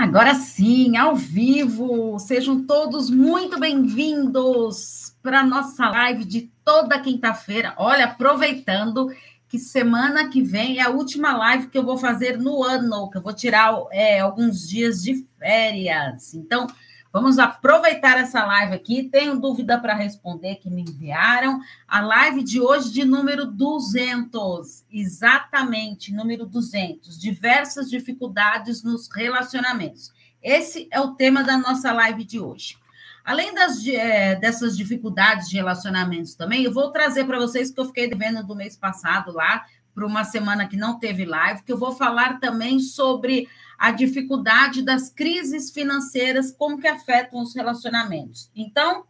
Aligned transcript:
Agora 0.00 0.34
sim, 0.34 0.96
ao 0.96 1.14
vivo, 1.14 2.18
sejam 2.18 2.64
todos 2.64 3.10
muito 3.10 3.60
bem-vindos 3.60 5.14
para 5.22 5.40
a 5.40 5.46
nossa 5.46 5.90
live 5.90 6.24
de 6.24 6.50
toda 6.64 6.98
quinta-feira. 6.98 7.74
Olha, 7.76 8.06
aproveitando 8.06 9.10
que 9.46 9.58
semana 9.58 10.30
que 10.30 10.40
vem 10.40 10.78
é 10.78 10.84
a 10.84 10.88
última 10.88 11.36
live 11.36 11.66
que 11.66 11.76
eu 11.76 11.84
vou 11.84 11.98
fazer 11.98 12.38
no 12.38 12.64
ano, 12.64 13.10
que 13.10 13.18
eu 13.18 13.22
vou 13.22 13.34
tirar 13.34 13.74
é, 13.92 14.20
alguns 14.20 14.66
dias 14.66 15.02
de 15.02 15.22
férias. 15.38 16.32
Então, 16.32 16.66
Vamos 17.12 17.40
aproveitar 17.40 18.18
essa 18.18 18.44
live 18.44 18.74
aqui. 18.74 19.02
Tenho 19.02 19.40
dúvida 19.40 19.80
para 19.80 19.94
responder 19.94 20.56
que 20.56 20.70
me 20.70 20.82
enviaram. 20.82 21.60
A 21.88 22.00
live 22.00 22.44
de 22.44 22.60
hoje 22.60 22.92
de 22.92 23.04
número 23.04 23.46
200, 23.46 24.84
exatamente, 24.88 26.12
número 26.12 26.46
200, 26.46 27.18
diversas 27.18 27.90
dificuldades 27.90 28.84
nos 28.84 29.08
relacionamentos. 29.12 30.12
Esse 30.40 30.86
é 30.92 31.00
o 31.00 31.14
tema 31.14 31.42
da 31.42 31.58
nossa 31.58 31.92
live 31.92 32.24
de 32.24 32.38
hoje. 32.38 32.78
Além 33.24 33.52
das, 33.54 33.84
é, 33.86 34.36
dessas 34.36 34.76
dificuldades 34.76 35.48
de 35.48 35.56
relacionamentos 35.56 36.36
também, 36.36 36.62
eu 36.62 36.72
vou 36.72 36.92
trazer 36.92 37.24
para 37.24 37.38
vocês 37.38 37.72
que 37.72 37.80
eu 37.80 37.84
fiquei 37.86 38.08
devendo 38.08 38.46
do 38.46 38.54
mês 38.54 38.76
passado 38.76 39.32
lá, 39.32 39.66
para 39.92 40.06
uma 40.06 40.24
semana 40.24 40.66
que 40.66 40.76
não 40.76 40.98
teve 40.98 41.24
live, 41.24 41.62
que 41.62 41.72
eu 41.72 41.76
vou 41.76 41.92
falar 41.92 42.38
também 42.38 42.78
sobre 42.78 43.48
a 43.80 43.90
dificuldade 43.92 44.82
das 44.82 45.08
crises 45.08 45.70
financeiras, 45.70 46.52
como 46.52 46.78
que 46.78 46.86
afetam 46.86 47.40
os 47.40 47.54
relacionamentos. 47.54 48.50
Então, 48.54 49.06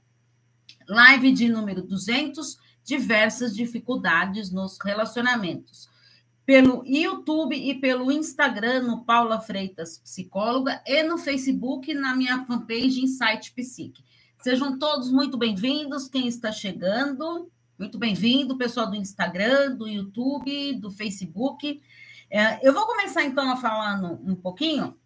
live 0.89 1.33
de 1.33 1.49
número 1.49 1.83
200, 1.83 2.57
diversas 2.85 3.53
dificuldades 3.53 4.53
nos 4.53 4.79
relacionamentos. 4.81 5.89
Pelo 6.47 6.85
YouTube 6.87 7.57
e 7.57 7.81
pelo 7.81 8.13
Instagram, 8.13 8.83
no 8.83 9.05
Paula 9.05 9.41
Freitas 9.41 9.99
Psicóloga, 9.99 10.81
e 10.87 11.03
no 11.03 11.19
Facebook, 11.19 11.93
na 11.93 12.15
minha 12.15 12.47
fanpage 12.47 13.03
Insight 13.03 13.53
Psique. 13.53 14.05
Sejam 14.39 14.79
todos 14.79 15.11
muito 15.11 15.37
bem-vindos, 15.37 16.09
quem 16.09 16.29
está 16.29 16.53
chegando, 16.53 17.51
muito 17.77 17.99
bem-vindo, 17.99 18.57
pessoal 18.57 18.89
do 18.89 18.95
Instagram, 18.95 19.75
do 19.75 19.89
YouTube, 19.89 20.75
do 20.75 20.93
Facebook. 20.93 21.83
É, 22.31 22.67
eu 22.67 22.73
vou 22.73 22.87
começar 22.87 23.25
então 23.25 23.51
a 23.51 23.57
falar 23.57 24.01
um 24.01 24.37
pouquinho. 24.37 24.97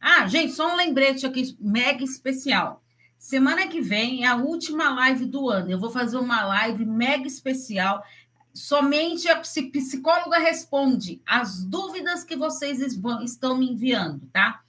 Ah, 0.00 0.26
gente, 0.26 0.52
só 0.52 0.72
um 0.72 0.76
lembrete 0.76 1.24
aqui, 1.24 1.56
mega 1.58 2.04
especial. 2.04 2.82
Semana 3.18 3.66
que 3.66 3.80
vem 3.80 4.24
é 4.24 4.26
a 4.26 4.36
última 4.36 4.90
live 4.90 5.24
do 5.24 5.48
ano. 5.48 5.70
Eu 5.70 5.80
vou 5.80 5.90
fazer 5.90 6.18
uma 6.18 6.44
live 6.44 6.84
mega 6.84 7.26
especial. 7.26 8.04
Somente 8.52 9.26
a 9.28 9.40
psicóloga 9.40 10.38
responde 10.38 11.22
as 11.26 11.64
dúvidas 11.64 12.22
que 12.22 12.36
vocês 12.36 12.80
estão 12.80 13.56
me 13.56 13.70
enviando, 13.70 14.26
tá? 14.30 14.60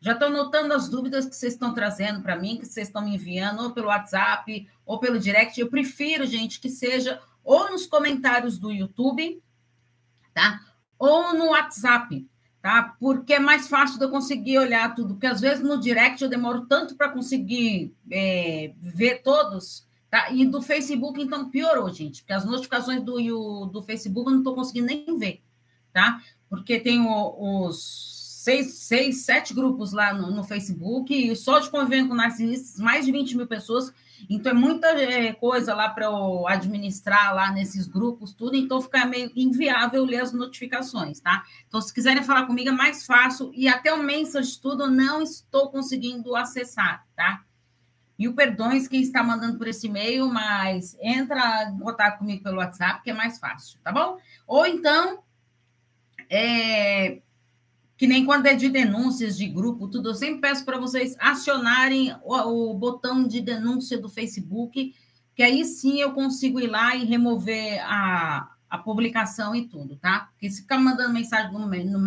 Já 0.00 0.12
estou 0.12 0.30
notando 0.30 0.72
as 0.72 0.88
dúvidas 0.88 1.26
que 1.26 1.34
vocês 1.34 1.54
estão 1.54 1.74
trazendo 1.74 2.22
para 2.22 2.36
mim, 2.36 2.58
que 2.58 2.66
vocês 2.66 2.86
estão 2.86 3.02
me 3.02 3.16
enviando, 3.16 3.62
ou 3.64 3.72
pelo 3.72 3.88
WhatsApp, 3.88 4.68
ou 4.86 5.00
pelo 5.00 5.18
direct. 5.18 5.58
Eu 5.58 5.68
prefiro, 5.68 6.24
gente, 6.24 6.60
que 6.60 6.68
seja 6.68 7.20
ou 7.42 7.70
nos 7.70 7.86
comentários 7.86 8.58
do 8.58 8.70
YouTube, 8.70 9.42
tá? 10.32 10.60
Ou 11.04 11.34
no 11.34 11.50
WhatsApp, 11.50 12.26
tá? 12.62 12.96
Porque 12.98 13.34
é 13.34 13.38
mais 13.38 13.68
fácil 13.68 13.98
de 13.98 14.04
eu 14.04 14.10
conseguir 14.10 14.58
olhar 14.58 14.94
tudo, 14.94 15.14
porque 15.14 15.26
às 15.26 15.40
vezes 15.40 15.62
no 15.62 15.78
direct 15.78 16.22
eu 16.22 16.30
demoro 16.30 16.66
tanto 16.66 16.94
para 16.94 17.10
conseguir 17.10 17.94
é, 18.10 18.72
ver 18.78 19.22
todos, 19.22 19.86
tá? 20.10 20.32
E 20.32 20.46
do 20.46 20.62
Facebook, 20.62 21.20
então, 21.20 21.50
piorou, 21.50 21.92
gente, 21.92 22.22
porque 22.22 22.32
as 22.32 22.44
notificações 22.44 23.02
do, 23.02 23.66
do 23.66 23.82
Facebook 23.82 24.28
eu 24.28 24.32
não 24.32 24.40
estou 24.40 24.54
conseguindo 24.54 24.86
nem 24.86 25.18
ver, 25.18 25.42
tá? 25.92 26.20
Porque 26.48 26.80
tem 26.80 27.00
o, 27.00 27.66
os 27.66 28.40
seis, 28.44 28.74
seis, 28.74 29.24
sete 29.24 29.54
grupos 29.54 29.92
lá 29.92 30.12
no, 30.12 30.30
no 30.30 30.44
Facebook, 30.44 31.14
e 31.14 31.34
só 31.34 31.58
de 31.58 31.70
convivendo 31.70 32.10
com 32.10 32.14
narcisistas, 32.14 32.78
mais 32.78 33.04
de 33.04 33.12
20 33.12 33.36
mil 33.36 33.46
pessoas 33.46 33.92
então, 34.28 34.52
é 34.52 34.54
muita 34.54 34.88
é, 34.88 35.32
coisa 35.32 35.74
lá 35.74 35.88
para 35.88 36.06
eu 36.06 36.46
administrar 36.48 37.34
lá 37.34 37.50
nesses 37.50 37.86
grupos, 37.86 38.32
tudo, 38.32 38.56
então 38.56 38.80
fica 38.80 39.04
meio 39.04 39.30
inviável 39.36 40.04
ler 40.04 40.22
as 40.22 40.32
notificações, 40.32 41.20
tá? 41.20 41.44
Então, 41.66 41.80
se 41.80 41.92
quiserem 41.92 42.22
falar 42.22 42.46
comigo, 42.46 42.70
é 42.70 42.72
mais 42.72 43.04
fácil, 43.04 43.50
e 43.54 43.68
até 43.68 43.92
o 43.92 44.02
message 44.02 44.60
tudo 44.60 44.84
eu 44.84 44.90
não 44.90 45.22
estou 45.22 45.70
conseguindo 45.70 46.34
acessar, 46.34 47.06
tá? 47.14 47.44
E 48.18 48.28
o 48.28 48.34
perdões 48.34 48.86
quem 48.86 49.02
está 49.02 49.22
mandando 49.22 49.58
por 49.58 49.66
esse 49.66 49.86
e-mail, 49.88 50.28
mas 50.28 50.96
entra 51.00 51.64
em 51.64 51.78
contato 51.78 52.18
comigo 52.18 52.42
pelo 52.44 52.58
WhatsApp, 52.58 53.02
que 53.02 53.10
é 53.10 53.14
mais 53.14 53.38
fácil, 53.38 53.78
tá 53.82 53.90
bom? 53.90 54.18
Ou 54.46 54.64
então, 54.66 55.22
é, 56.30 57.20
que 57.96 58.06
nem 58.06 58.24
quando 58.24 58.46
é 58.46 58.54
de 58.54 58.68
denúncias 58.68 59.36
de 59.36 59.46
grupo, 59.46 59.88
tudo, 59.88 60.10
eu 60.10 60.14
sempre 60.14 60.40
peço 60.40 60.64
para 60.64 60.78
vocês 60.78 61.16
acionarem 61.18 62.14
o, 62.22 62.70
o, 62.70 62.74
botão 62.74 63.26
de 63.26 63.40
denúncia 63.40 63.98
do 63.98 64.08
Facebook, 64.08 64.94
que 65.34 65.42
aí 65.42 65.64
sim 65.64 66.00
eu 66.00 66.12
consigo 66.12 66.60
ir 66.60 66.66
lá 66.66 66.96
e 66.96 67.04
remover 67.04 67.80
a, 67.84 68.50
a 68.68 68.78
publicação 68.78 69.54
e 69.54 69.66
tudo, 69.68 69.96
tá? 69.96 70.28
Porque 70.32 70.50
se 70.50 70.62
ficar 70.62 70.78
mandando 70.78 71.12
mensagem 71.12 71.52
no, 71.52 71.66
no 71.66 72.04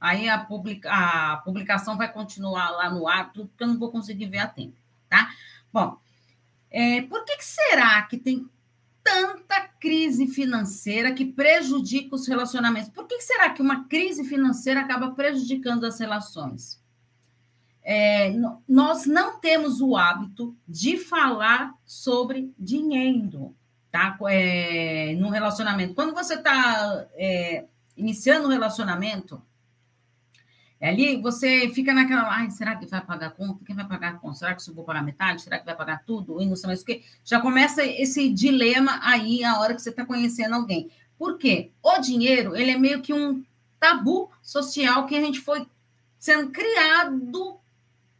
aí 0.00 0.28
a, 0.28 0.38
publica, 0.38 0.90
a 0.92 1.38
publicação 1.38 1.96
vai 1.96 2.12
continuar 2.12 2.70
lá 2.70 2.90
no 2.90 3.08
ar, 3.08 3.32
tudo, 3.32 3.48
porque 3.48 3.64
eu 3.64 3.68
não 3.68 3.78
vou 3.78 3.90
conseguir 3.90 4.26
ver 4.26 4.38
a 4.38 4.46
tempo, 4.46 4.76
tá? 5.08 5.28
Bom, 5.72 5.98
é, 6.70 7.02
por 7.02 7.24
que, 7.24 7.36
que 7.36 7.44
será 7.44 8.02
que 8.02 8.16
tem 8.16 8.48
tanta 9.04 9.60
crise 9.78 10.26
financeira 10.26 11.12
que 11.12 11.26
prejudica 11.26 12.16
os 12.16 12.26
relacionamentos. 12.26 12.88
Por 12.88 13.06
que 13.06 13.20
será 13.20 13.50
que 13.50 13.60
uma 13.60 13.84
crise 13.84 14.24
financeira 14.24 14.80
acaba 14.80 15.10
prejudicando 15.10 15.84
as 15.84 16.00
relações? 16.00 16.82
É, 17.82 18.34
nós 18.66 19.04
não 19.04 19.38
temos 19.38 19.82
o 19.82 19.94
hábito 19.94 20.56
de 20.66 20.96
falar 20.96 21.74
sobre 21.84 22.50
dinheiro, 22.58 23.54
tá? 23.92 24.16
É, 24.26 25.14
no 25.16 25.28
relacionamento. 25.28 25.94
Quando 25.94 26.14
você 26.14 26.34
está 26.34 27.06
é, 27.12 27.66
iniciando 27.94 28.48
um 28.48 28.50
relacionamento, 28.50 29.42
Ali 30.88 31.16
você 31.20 31.70
fica 31.70 31.94
naquela, 31.94 32.28
ai, 32.28 32.50
será 32.50 32.76
que 32.76 32.86
vai 32.86 33.00
pagar 33.00 33.28
a 33.28 33.30
conta? 33.30 33.64
Quem 33.64 33.74
vai 33.74 33.86
pagar 33.86 34.10
a 34.10 34.18
conta? 34.18 34.34
Será 34.34 34.54
que 34.54 34.68
eu 34.68 34.74
vou 34.74 34.84
pagar 34.84 35.02
metade? 35.02 35.42
Será 35.42 35.58
que 35.58 35.64
vai 35.64 35.74
pagar 35.74 36.04
tudo? 36.04 36.40
E 36.42 36.46
não 36.46 36.56
sei 36.56 36.66
mais 36.66 36.82
o 36.82 36.84
quê. 36.84 37.02
Já 37.24 37.40
começa 37.40 37.82
esse 37.84 38.28
dilema 38.28 39.00
aí 39.02 39.42
a 39.42 39.58
hora 39.60 39.74
que 39.74 39.80
você 39.80 39.90
está 39.90 40.04
conhecendo 40.04 40.54
alguém. 40.54 40.90
Por 41.18 41.38
quê? 41.38 41.70
O 41.82 41.98
dinheiro, 41.98 42.54
ele 42.54 42.70
é 42.70 42.78
meio 42.78 43.00
que 43.00 43.14
um 43.14 43.42
tabu 43.80 44.30
social 44.42 45.06
que 45.06 45.16
a 45.16 45.20
gente 45.20 45.40
foi 45.40 45.66
sendo 46.18 46.50
criado 46.50 47.58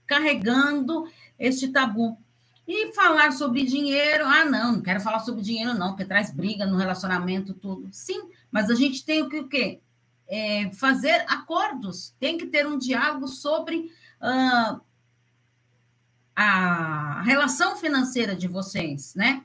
carregando 0.07 1.07
este 1.39 1.69
tabu. 1.69 2.19
E 2.67 2.95
falar 2.95 3.33
sobre 3.33 3.63
dinheiro, 3.65 4.25
ah, 4.25 4.45
não, 4.45 4.73
não 4.73 4.81
quero 4.81 5.01
falar 5.01 5.19
sobre 5.19 5.43
dinheiro, 5.43 5.75
não, 5.75 5.89
porque 5.89 6.07
traz 6.07 6.31
briga 6.31 6.65
no 6.65 6.79
relacionamento, 6.79 7.53
tudo. 7.53 7.89
Sim, 7.93 8.31
mas 8.51 8.71
a 8.71 8.75
gente 8.75 9.05
tem 9.05 9.23
o 9.23 9.29
que 9.29 9.39
o 9.39 9.49
quê? 9.49 9.81
É, 10.29 10.71
fazer 10.73 11.25
acordos, 11.29 12.15
tem 12.19 12.39
que 12.39 12.47
ter 12.47 12.67
um 12.67 12.79
diálogo 12.79 13.29
sobre 13.29 13.91
uh, 14.21 14.81
a 16.35 17.23
relação 17.23 17.77
financeira 17.77 18.35
de 18.35 18.49
vocês, 18.49 19.15
né? 19.15 19.45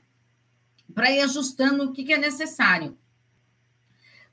Para 0.94 1.10
ir 1.10 1.20
ajustando 1.20 1.84
o 1.84 1.92
que, 1.92 2.04
que 2.04 2.12
é 2.12 2.18
necessário. 2.18 2.98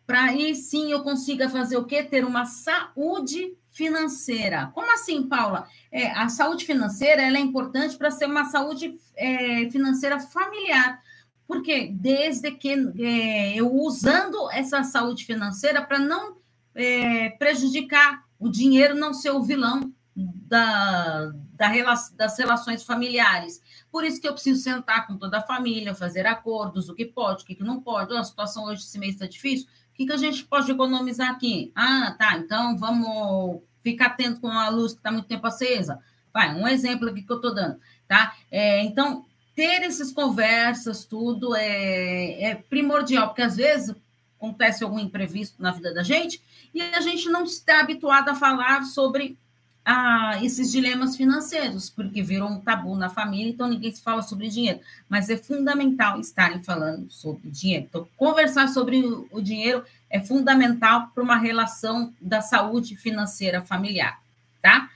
Para 0.05 0.23
aí 0.23 0.55
sim 0.55 0.91
eu 0.91 1.03
consiga 1.03 1.49
fazer 1.49 1.77
o 1.77 1.85
quê? 1.85 2.01
Ter 2.01 2.23
uma 2.23 2.45
saúde 2.45 3.57
financeira. 3.69 4.71
Como 4.73 4.91
assim, 4.91 5.27
Paula? 5.27 5.67
É, 5.91 6.11
a 6.11 6.29
saúde 6.29 6.65
financeira 6.65 7.21
ela 7.21 7.37
é 7.37 7.41
importante 7.41 7.97
para 7.97 8.09
ser 8.09 8.25
uma 8.25 8.45
saúde 8.45 8.97
é, 9.15 9.69
financeira 9.69 10.19
familiar. 10.19 10.99
Porque 11.47 11.89
desde 11.93 12.51
que 12.51 12.73
é, 12.99 13.55
eu 13.55 13.73
usando 13.73 14.51
essa 14.51 14.83
saúde 14.83 15.25
financeira 15.25 15.81
para 15.81 15.97
não 15.97 16.37
é, 16.75 17.29
prejudicar 17.31 18.27
o 18.39 18.49
dinheiro 18.49 18.95
não 18.95 19.13
ser 19.13 19.31
o 19.31 19.41
vilão 19.41 19.91
da, 20.15 21.31
da, 21.53 21.73
das 22.15 22.37
relações 22.37 22.83
familiares. 22.83 23.61
Por 23.91 24.03
isso 24.03 24.19
que 24.19 24.27
eu 24.27 24.33
preciso 24.33 24.61
sentar 24.61 25.05
com 25.05 25.17
toda 25.17 25.37
a 25.37 25.45
família, 25.45 25.93
fazer 25.93 26.25
acordos, 26.25 26.89
o 26.89 26.95
que 26.95 27.05
pode, 27.05 27.43
o 27.43 27.47
que 27.47 27.63
não 27.63 27.81
pode. 27.81 28.13
Oh, 28.13 28.17
a 28.17 28.23
situação 28.23 28.65
hoje, 28.65 28.81
esse 28.81 28.97
mês 28.97 29.13
está 29.13 29.27
difícil, 29.27 29.67
o 29.67 29.93
que, 29.93 30.05
que 30.05 30.13
a 30.13 30.17
gente 30.17 30.43
pode 30.45 30.71
economizar 30.71 31.29
aqui? 31.29 31.71
Ah, 31.75 32.15
tá, 32.17 32.37
então 32.37 32.77
vamos 32.77 33.61
ficar 33.83 34.07
atento 34.07 34.39
com 34.41 34.49
a 34.49 34.69
luz 34.69 34.93
que 34.93 34.99
está 34.99 35.11
muito 35.11 35.27
tempo 35.27 35.45
acesa. 35.47 35.99
Vai, 36.33 36.53
um 36.55 36.67
exemplo 36.67 37.09
aqui 37.09 37.23
que 37.23 37.31
eu 37.31 37.37
estou 37.37 37.53
dando, 37.53 37.79
tá? 38.07 38.35
É, 38.51 38.83
então, 38.83 39.25
ter 39.57 39.81
essas 39.81 40.11
conversas, 40.11 41.03
tudo 41.03 41.55
é, 41.55 42.43
é 42.43 42.55
primordial, 42.69 43.29
porque 43.29 43.41
às 43.41 43.55
vezes 43.55 43.95
acontece 44.37 44.83
algum 44.83 44.99
imprevisto 44.99 45.59
na 45.59 45.71
vida 45.71 45.91
da 45.91 46.03
gente 46.03 46.39
e 46.75 46.79
a 46.79 47.01
gente 47.01 47.27
não 47.27 47.43
está 47.43 47.79
habituado 47.79 48.29
a 48.29 48.35
falar 48.35 48.83
sobre 48.83 49.35
ah, 49.83 50.37
esses 50.43 50.71
dilemas 50.71 51.17
financeiros, 51.17 51.89
porque 51.89 52.21
virou 52.21 52.47
um 52.47 52.59
tabu 52.59 52.95
na 52.95 53.09
família, 53.09 53.49
então 53.49 53.67
ninguém 53.67 53.91
se 53.91 54.03
fala 54.03 54.21
sobre 54.21 54.47
dinheiro. 54.47 54.79
Mas 55.09 55.27
é 55.27 55.37
fundamental 55.37 56.19
estarem 56.19 56.61
falando 56.61 57.09
sobre 57.09 57.49
dinheiro. 57.49 57.87
Então, 57.89 58.07
conversar 58.15 58.67
sobre 58.67 59.03
o 59.31 59.41
dinheiro 59.41 59.83
é 60.07 60.19
fundamental 60.19 61.07
para 61.15 61.23
uma 61.23 61.37
relação 61.37 62.13
da 62.21 62.41
saúde 62.41 62.95
financeira 62.95 63.63
familiar, 63.63 64.21
tá? 64.61 64.87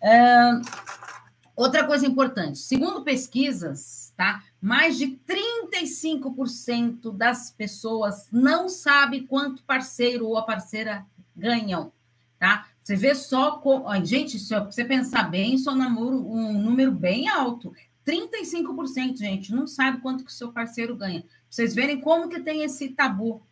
Uh, 0.00 0.62
outra 1.54 1.86
coisa 1.86 2.06
importante, 2.06 2.58
segundo 2.58 3.02
pesquisas, 3.02 4.12
tá? 4.16 4.42
Mais 4.60 4.98
de 4.98 5.18
35% 5.26 7.12
das 7.16 7.50
pessoas 7.50 8.28
não 8.30 8.68
sabe 8.68 9.22
quanto 9.22 9.62
parceiro 9.64 10.26
ou 10.26 10.36
a 10.36 10.42
parceira 10.42 11.06
ganham, 11.36 11.92
tá? 12.38 12.66
Você 12.82 12.96
vê 12.96 13.14
só, 13.14 13.58
com... 13.58 13.84
gente, 14.04 14.38
se 14.38 14.58
você 14.58 14.84
pensar 14.84 15.30
bem, 15.30 15.54
isso 15.54 15.70
é 15.70 15.72
um 15.72 15.76
número, 15.76 16.26
um 16.26 16.52
número 16.60 16.92
bem 16.92 17.28
alto. 17.28 17.72
35%, 18.06 19.18
gente, 19.18 19.54
não 19.54 19.66
sabe 19.66 20.00
quanto 20.00 20.24
que 20.24 20.30
o 20.30 20.34
seu 20.34 20.52
parceiro 20.52 20.96
ganha. 20.96 21.24
Vocês 21.48 21.74
verem 21.74 22.00
como 22.00 22.28
que 22.28 22.40
tem 22.40 22.62
esse 22.62 22.88
tabu 22.88 23.42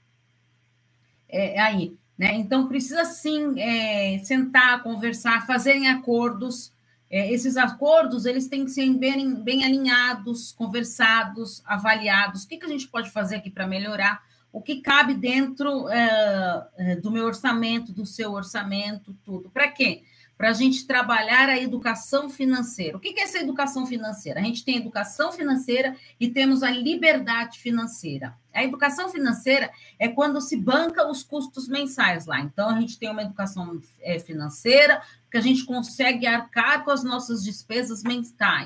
é, 1.29 1.61
aí, 1.61 1.97
né? 2.17 2.35
Então, 2.35 2.67
precisa 2.67 3.05
sim 3.05 3.61
é, 3.61 4.19
sentar, 4.25 4.83
conversar, 4.83 5.47
fazerem 5.47 5.89
acordos. 5.89 6.73
É, 7.11 7.33
esses 7.33 7.57
acordos, 7.57 8.27
eles 8.27 8.49
têm 8.49 8.65
que 8.65 8.71
ser 8.71 8.89
bem, 8.95 9.35
bem 9.35 9.65
alinhados, 9.65 10.53
conversados, 10.53 11.63
avaliados. 11.65 12.45
O 12.45 12.49
que, 12.49 12.59
que 12.59 12.67
a 12.67 12.69
gente 12.69 12.87
pode 12.89 13.11
fazer 13.11 13.37
aqui 13.37 13.51
para 13.51 13.67
melhorar? 13.67 14.23
O 14.53 14.61
que 14.61 14.81
cabe 14.81 15.15
dentro 15.15 15.89
é, 15.89 16.97
do 17.03 17.11
meu 17.11 17.25
orçamento, 17.25 17.93
do 17.93 18.05
seu 18.05 18.33
orçamento, 18.33 19.17
tudo. 19.25 19.51
Para 19.51 19.69
quê? 19.69 20.03
A 20.39 20.53
gente 20.53 20.87
trabalhar 20.87 21.49
a 21.49 21.59
educação 21.59 22.31
financeira. 22.31 22.97
O 22.97 23.01
que 23.01 23.19
é 23.19 23.25
essa 23.25 23.39
educação 23.39 23.85
financeira? 23.85 24.39
A 24.39 24.43
gente 24.43 24.65
tem 24.65 24.77
educação 24.77 25.33
financeira 25.33 25.97
e 26.21 26.31
temos 26.31 26.63
a 26.63 26.71
liberdade 26.71 27.59
financeira. 27.59 28.37
A 28.55 28.63
educação 28.63 29.09
financeira 29.09 29.71
é 29.99 30.07
quando 30.07 30.41
se 30.41 30.57
banca 30.57 31.11
os 31.11 31.25
custos 31.25 31.69
mensais 31.69 32.27
lá. 32.27 32.41
Então, 32.41 32.71
a 32.71 32.81
gente 32.81 32.99
tem 32.99 33.11
uma 33.11 33.23
educação 33.23 33.81
é, 34.01 34.19
financeira 34.21 35.03
que 35.29 35.37
a 35.37 35.41
gente 35.41 35.65
consegue 35.65 36.27
arcar 36.27 36.85
com 36.85 36.91
as 36.93 37.03
nossas 37.03 37.43
despesas 37.43 38.03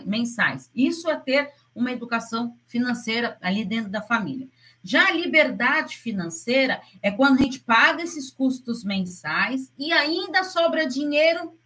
mensais. 0.05 0.71
Isso 0.75 1.11
é 1.11 1.17
ter 1.17 1.51
uma 1.75 1.91
educação 1.91 2.55
financeira 2.67 3.39
ali 3.41 3.65
dentro 3.65 3.91
da 3.91 4.03
família. 4.03 4.49
Já 4.85 5.09
a 5.09 5.13
liberdade 5.13 5.97
financeira 5.97 6.83
é 7.01 7.11
quando 7.11 7.39
a 7.39 7.43
gente 7.43 7.61
paga 7.61 8.03
esses 8.03 8.31
custos 8.31 8.85
mensais 8.85 9.73
e 9.79 9.93
ainda 9.93 10.45
sobra 10.45 10.87
dinheiro 10.87 11.57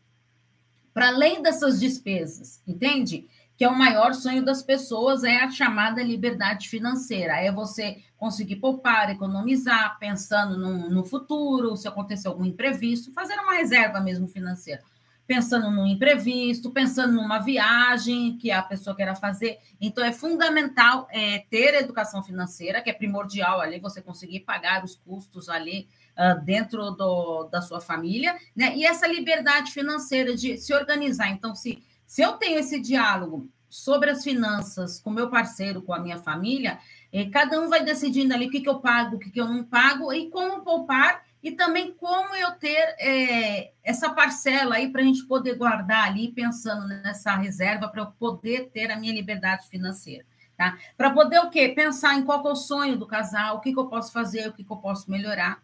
para 0.96 1.08
além 1.08 1.42
dessas 1.42 1.78
despesas, 1.78 2.62
entende? 2.66 3.28
Que 3.54 3.64
é 3.64 3.68
o 3.68 3.76
maior 3.76 4.14
sonho 4.14 4.42
das 4.42 4.62
pessoas, 4.62 5.24
é 5.24 5.36
a 5.36 5.50
chamada 5.50 6.02
liberdade 6.02 6.70
financeira. 6.70 7.34
É 7.34 7.52
você 7.52 7.98
conseguir 8.16 8.56
poupar, 8.56 9.10
economizar, 9.10 9.98
pensando 9.98 10.56
no, 10.56 10.88
no 10.88 11.04
futuro, 11.04 11.76
se 11.76 11.86
acontecer 11.86 12.28
algum 12.28 12.46
imprevisto, 12.46 13.12
fazer 13.12 13.34
uma 13.34 13.56
reserva 13.56 14.00
mesmo 14.00 14.26
financeira 14.26 14.82
pensando 15.26 15.70
num 15.70 15.86
imprevisto, 15.86 16.70
pensando 16.70 17.14
numa 17.14 17.38
viagem 17.38 18.38
que 18.38 18.50
a 18.50 18.62
pessoa 18.62 18.94
queira 18.94 19.14
fazer. 19.14 19.58
Então, 19.80 20.04
é 20.04 20.12
fundamental 20.12 21.08
é, 21.10 21.44
ter 21.50 21.74
educação 21.74 22.22
financeira, 22.22 22.80
que 22.80 22.88
é 22.88 22.92
primordial 22.92 23.60
ali 23.60 23.80
você 23.80 24.00
conseguir 24.00 24.40
pagar 24.40 24.84
os 24.84 24.94
custos 24.94 25.48
ali 25.48 25.88
uh, 26.16 26.44
dentro 26.44 26.92
do, 26.92 27.44
da 27.44 27.60
sua 27.60 27.80
família, 27.80 28.36
né? 28.54 28.76
E 28.76 28.86
essa 28.86 29.06
liberdade 29.06 29.72
financeira 29.72 30.36
de 30.36 30.56
se 30.58 30.72
organizar. 30.72 31.28
Então, 31.30 31.54
se, 31.54 31.82
se 32.06 32.22
eu 32.22 32.34
tenho 32.34 32.58
esse 32.58 32.80
diálogo 32.80 33.48
sobre 33.68 34.10
as 34.10 34.22
finanças 34.22 35.00
com 35.00 35.10
meu 35.10 35.28
parceiro, 35.28 35.82
com 35.82 35.92
a 35.92 35.98
minha 35.98 36.18
família, 36.18 36.78
eh, 37.12 37.26
cada 37.26 37.60
um 37.60 37.68
vai 37.68 37.84
decidindo 37.84 38.32
ali 38.32 38.46
o 38.46 38.50
que, 38.50 38.60
que 38.60 38.68
eu 38.68 38.78
pago, 38.78 39.16
o 39.16 39.18
que, 39.18 39.30
que 39.30 39.40
eu 39.40 39.48
não 39.48 39.64
pago 39.64 40.12
e 40.12 40.30
como 40.30 40.62
poupar 40.62 41.25
e 41.42 41.52
também 41.52 41.92
como 41.92 42.34
eu 42.34 42.52
ter 42.52 42.96
é, 42.98 43.72
essa 43.84 44.10
parcela 44.10 44.76
aí 44.76 44.90
para 44.90 45.00
a 45.00 45.04
gente 45.04 45.24
poder 45.26 45.56
guardar 45.56 46.08
ali, 46.08 46.32
pensando 46.32 46.86
nessa 46.88 47.36
reserva, 47.36 47.88
para 47.88 48.02
eu 48.02 48.06
poder 48.06 48.70
ter 48.70 48.90
a 48.90 48.96
minha 48.96 49.12
liberdade 49.12 49.68
financeira. 49.68 50.24
Tá? 50.56 50.78
Para 50.96 51.10
poder 51.10 51.38
o 51.40 51.50
quê? 51.50 51.68
Pensar 51.68 52.14
em 52.14 52.24
qual 52.24 52.46
é 52.46 52.50
o 52.50 52.56
sonho 52.56 52.96
do 52.96 53.06
casal, 53.06 53.56
o 53.56 53.60
que, 53.60 53.72
que 53.72 53.78
eu 53.78 53.86
posso 53.86 54.10
fazer, 54.10 54.48
o 54.48 54.52
que, 54.52 54.64
que 54.64 54.72
eu 54.72 54.78
posso 54.78 55.10
melhorar. 55.10 55.62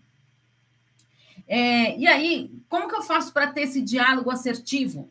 É, 1.48 1.98
e 1.98 2.06
aí, 2.06 2.52
como 2.69 2.88
que 2.88 2.94
eu 2.94 3.02
faço 3.02 3.32
para 3.32 3.50
ter 3.50 3.62
esse 3.62 3.80
diálogo 3.80 4.30
assertivo 4.30 5.10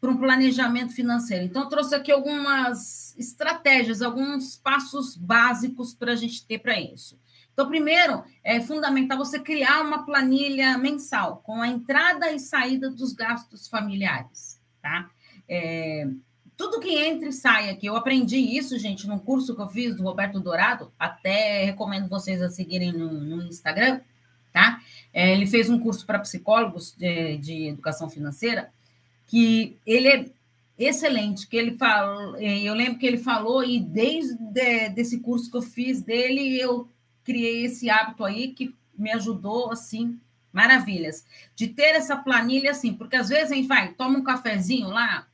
para 0.00 0.10
um 0.10 0.16
planejamento 0.16 0.92
financeiro? 0.92 1.44
Então, 1.44 1.62
eu 1.62 1.68
trouxe 1.68 1.94
aqui 1.94 2.10
algumas 2.10 3.16
estratégias, 3.16 4.02
alguns 4.02 4.56
passos 4.56 5.16
básicos 5.16 5.94
para 5.94 6.12
a 6.12 6.16
gente 6.16 6.44
ter 6.44 6.58
para 6.58 6.78
isso. 6.80 7.18
Então, 7.52 7.68
primeiro, 7.68 8.24
é 8.42 8.60
fundamental 8.60 9.18
você 9.18 9.38
criar 9.38 9.82
uma 9.82 10.04
planilha 10.04 10.78
mensal 10.78 11.42
com 11.44 11.60
a 11.60 11.68
entrada 11.68 12.32
e 12.32 12.38
saída 12.38 12.90
dos 12.90 13.12
gastos 13.12 13.68
familiares, 13.68 14.60
tá? 14.80 15.10
É, 15.48 16.08
tudo 16.56 16.80
que 16.80 16.96
entra 16.96 17.28
e 17.28 17.32
sai 17.32 17.70
aqui, 17.70 17.86
eu 17.86 17.96
aprendi 17.96 18.36
isso, 18.36 18.78
gente, 18.78 19.06
num 19.06 19.18
curso 19.18 19.54
que 19.54 19.60
eu 19.60 19.68
fiz 19.68 19.96
do 19.96 20.02
Roberto 20.02 20.40
Dourado, 20.40 20.92
até 20.98 21.64
recomendo 21.64 22.08
vocês 22.08 22.40
a 22.40 22.48
seguirem 22.48 22.92
no, 22.92 23.12
no 23.12 23.42
Instagram, 23.42 24.00
tá? 24.52 24.80
É, 25.12 25.32
ele 25.32 25.46
fez 25.46 25.68
um 25.68 25.78
curso 25.78 26.06
para 26.06 26.20
psicólogos 26.20 26.94
de, 26.96 27.36
de, 27.38 27.68
educação 27.68 28.08
financeira, 28.08 28.72
que 29.26 29.76
ele 29.86 30.08
é 30.08 30.24
excelente, 30.78 31.46
que 31.46 31.56
ele 31.56 31.76
falou, 31.76 32.36
eu 32.36 32.74
lembro 32.74 32.98
que 32.98 33.06
ele 33.06 33.18
falou, 33.18 33.62
e 33.62 33.78
desde 33.78 34.36
desse 34.94 35.20
curso 35.20 35.50
que 35.50 35.56
eu 35.56 35.62
fiz 35.62 36.00
dele, 36.00 36.58
eu 36.58 36.88
criei 37.24 37.64
esse 37.64 37.88
hábito 37.90 38.24
aí 38.24 38.52
que 38.52 38.74
me 38.96 39.10
ajudou, 39.12 39.70
assim, 39.70 40.20
maravilhas. 40.52 41.24
De 41.54 41.68
ter 41.68 41.94
essa 41.94 42.16
planilha, 42.16 42.70
assim, 42.70 42.92
porque 42.92 43.16
às 43.16 43.28
vezes 43.28 43.52
a 43.52 43.54
gente 43.54 43.68
vai, 43.68 43.92
toma 43.94 44.18
um 44.18 44.24
cafezinho 44.24 44.88
lá, 44.88 45.26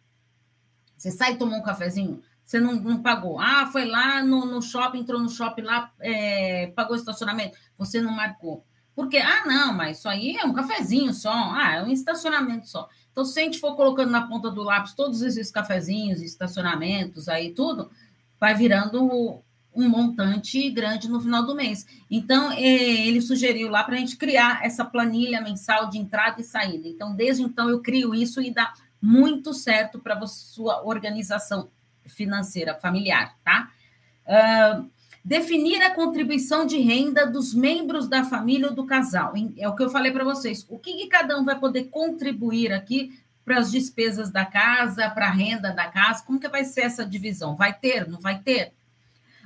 você 0.97 1.11
sai 1.11 1.33
e 1.33 1.37
toma 1.37 1.57
um 1.57 1.63
cafezinho, 1.63 2.23
você 2.45 2.61
não, 2.61 2.75
não 2.75 3.03
pagou. 3.03 3.39
Ah, 3.39 3.69
foi 3.71 3.85
lá 3.85 4.23
no, 4.23 4.47
no 4.47 4.63
shopping, 4.63 5.01
entrou 5.01 5.21
no 5.21 5.29
shopping 5.29 5.63
lá, 5.63 5.93
é, 6.01 6.69
pagou 6.69 6.97
estacionamento, 6.97 7.57
você 7.77 8.01
não 8.01 8.13
marcou. 8.13 8.65
Porque, 8.95 9.19
ah, 9.19 9.45
não, 9.47 9.73
mas 9.73 9.99
isso 9.99 10.09
aí 10.09 10.37
é 10.37 10.45
um 10.45 10.53
cafezinho 10.53 11.15
só, 11.15 11.33
ah, 11.33 11.75
é 11.77 11.83
um 11.83 11.89
estacionamento 11.89 12.67
só. 12.69 12.89
Então, 13.13 13.25
se 13.25 13.39
a 13.39 13.45
gente 13.45 13.61
for 13.61 13.77
colocando 13.77 14.11
na 14.11 14.27
ponta 14.27 14.51
do 14.51 14.63
lápis 14.63 14.95
todos 14.95 15.23
esses 15.23 15.51
cafezinhos, 15.51 16.21
estacionamentos 16.21 17.29
aí, 17.29 17.53
tudo, 17.53 17.91
vai 18.41 18.55
virando 18.55 19.43
um 19.79 19.89
montante 19.89 20.69
grande 20.71 21.09
no 21.09 21.21
final 21.21 21.47
do 21.47 21.55
mês. 21.55 21.87
Então, 22.11 22.51
é, 22.51 23.07
ele 23.07 23.21
sugeriu 23.21 23.71
lá 23.71 23.85
para 23.85 23.95
a 23.95 23.99
gente 23.99 24.17
criar 24.17 24.65
essa 24.65 24.85
planilha 24.85 25.41
mensal 25.41 25.89
de 25.89 25.99
entrada 25.99 26.41
e 26.41 26.45
saída. 26.45 26.89
Então, 26.89 27.15
desde 27.15 27.45
então, 27.45 27.71
eu 27.71 27.81
crio 27.81 28.13
isso 28.13 28.43
e 28.43 28.51
dá 28.51 28.73
muito 29.01 29.55
certo 29.55 30.01
para 30.01 30.19
a 30.19 30.27
sua 30.27 30.85
organização 30.85 31.71
financeira 32.07 32.75
familiar, 32.75 33.37
tá? 33.45 33.71
Uh, 34.27 34.91
definir 35.25 35.81
a 35.83 35.95
contribuição 35.95 36.67
de 36.67 36.79
renda 36.79 37.25
dos 37.25 37.55
membros 37.55 38.09
da 38.09 38.25
família 38.25 38.69
ou 38.69 38.75
do 38.75 38.85
casal. 38.85 39.35
É 39.57 39.69
o 39.69 39.77
que 39.77 39.83
eu 39.85 39.91
falei 39.91 40.11
para 40.11 40.25
vocês. 40.25 40.67
O 40.69 40.79
que, 40.79 40.95
que 40.95 41.07
cada 41.07 41.39
um 41.39 41.45
vai 41.45 41.59
poder 41.59 41.85
contribuir 41.85 42.73
aqui 42.73 43.13
para 43.45 43.59
as 43.59 43.71
despesas 43.71 44.31
da 44.31 44.45
casa, 44.45 45.09
para 45.11 45.27
a 45.27 45.31
renda 45.31 45.71
da 45.71 45.87
casa? 45.87 46.25
Como 46.25 46.41
que 46.41 46.49
vai 46.49 46.65
ser 46.65 46.81
essa 46.81 47.07
divisão? 47.07 47.55
Vai 47.55 47.73
ter? 47.73 48.09
Não 48.09 48.21
vai 48.21 48.41
ter? 48.41 48.73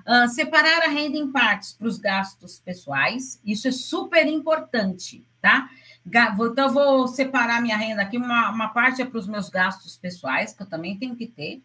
Uh, 0.07 0.29
separar 0.29 0.83
a 0.83 0.89
renda 0.89 1.17
em 1.17 1.31
partes 1.31 1.73
para 1.73 1.87
os 1.87 1.99
gastos 1.99 2.59
pessoais, 2.59 3.41
isso 3.45 3.69
é 3.69 3.73
super 3.73 4.27
importante, 4.27 5.27
tá? 5.41 5.69
Então, 6.05 6.65
eu 6.65 6.71
vou 6.71 7.07
separar 7.07 7.63
minha 7.63 7.77
renda 7.77 8.03
aqui, 8.03 8.17
uma, 8.17 8.51
uma 8.51 8.69
parte 8.69 9.01
é 9.01 9.05
para 9.05 9.19
os 9.19 9.29
meus 9.29 9.49
gastos 9.49 9.97
pessoais, 9.97 10.53
que 10.53 10.63
eu 10.63 10.67
também 10.67 10.99
tenho 10.99 11.15
que 11.15 11.27
ter, 11.27 11.63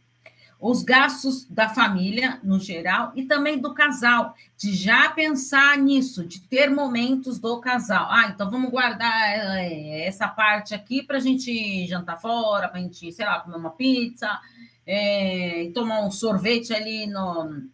os 0.60 0.82
gastos 0.82 1.46
da 1.46 1.70
família, 1.70 2.40
no 2.44 2.60
geral, 2.60 3.12
e 3.16 3.26
também 3.26 3.60
do 3.60 3.74
casal, 3.74 4.36
de 4.58 4.74
já 4.74 5.10
pensar 5.10 5.78
nisso, 5.78 6.26
de 6.26 6.42
ter 6.42 6.70
momentos 6.70 7.40
do 7.40 7.60
casal. 7.60 8.08
Ah, 8.10 8.32
então 8.34 8.50
vamos 8.50 8.72
guardar 8.72 9.14
é, 9.60 10.08
essa 10.08 10.28
parte 10.28 10.74
aqui 10.74 11.04
para 11.04 11.18
a 11.18 11.20
gente 11.22 11.86
jantar 11.86 12.20
fora, 12.20 12.68
para 12.68 12.80
a 12.80 12.82
gente, 12.82 13.12
sei 13.12 13.26
lá, 13.26 13.40
comer 13.40 13.58
uma 13.58 13.70
pizza, 13.70 14.40
é, 14.86 15.70
tomar 15.76 16.02
um 16.02 16.10
sorvete 16.10 16.74
ali 16.74 17.06
no 17.06 17.70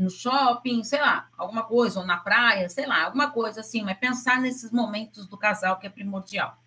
no 0.00 0.10
shopping, 0.10 0.82
sei 0.82 1.00
lá, 1.00 1.28
alguma 1.36 1.62
coisa, 1.62 2.00
ou 2.00 2.06
na 2.06 2.16
praia, 2.16 2.68
sei 2.68 2.86
lá, 2.86 3.04
alguma 3.04 3.30
coisa 3.30 3.60
assim, 3.60 3.82
mas 3.82 3.98
pensar 3.98 4.40
nesses 4.40 4.70
momentos 4.70 5.26
do 5.26 5.36
casal 5.36 5.78
que 5.78 5.86
é 5.86 5.90
primordial. 5.90 6.58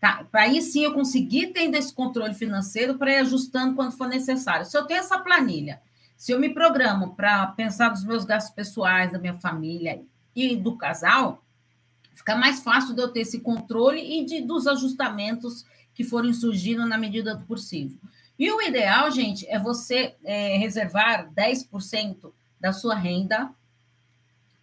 Tá? 0.00 0.26
Aí 0.32 0.62
sim 0.62 0.84
eu 0.84 0.94
conseguir 0.94 1.48
ter 1.48 1.72
esse 1.74 1.92
controle 1.92 2.32
financeiro 2.32 2.96
para 2.96 3.12
ir 3.12 3.18
ajustando 3.18 3.74
quando 3.74 3.92
for 3.92 4.08
necessário. 4.08 4.64
Se 4.64 4.76
eu 4.76 4.86
tenho 4.86 5.00
essa 5.00 5.18
planilha, 5.18 5.82
se 6.16 6.32
eu 6.32 6.40
me 6.40 6.48
programo 6.54 7.14
para 7.14 7.48
pensar 7.48 7.90
nos 7.90 8.02
meus 8.02 8.24
gastos 8.24 8.54
pessoais, 8.54 9.12
da 9.12 9.18
minha 9.18 9.34
família 9.34 10.02
e 10.34 10.56
do 10.56 10.76
casal, 10.78 11.44
fica 12.14 12.34
mais 12.34 12.62
fácil 12.62 12.94
de 12.94 13.02
eu 13.02 13.08
ter 13.08 13.20
esse 13.20 13.40
controle 13.40 14.00
e 14.00 14.24
de, 14.24 14.40
dos 14.40 14.66
ajustamentos 14.66 15.66
que 15.94 16.02
forem 16.02 16.32
surgindo 16.32 16.86
na 16.86 16.96
medida 16.96 17.34
do 17.34 17.44
possível. 17.44 17.98
E 18.38 18.50
o 18.50 18.62
ideal, 18.62 19.10
gente, 19.10 19.46
é 19.48 19.58
você 19.58 20.16
é, 20.24 20.56
reservar 20.56 21.30
10% 21.30 22.32
da 22.60 22.72
sua 22.72 22.94
renda, 22.94 23.50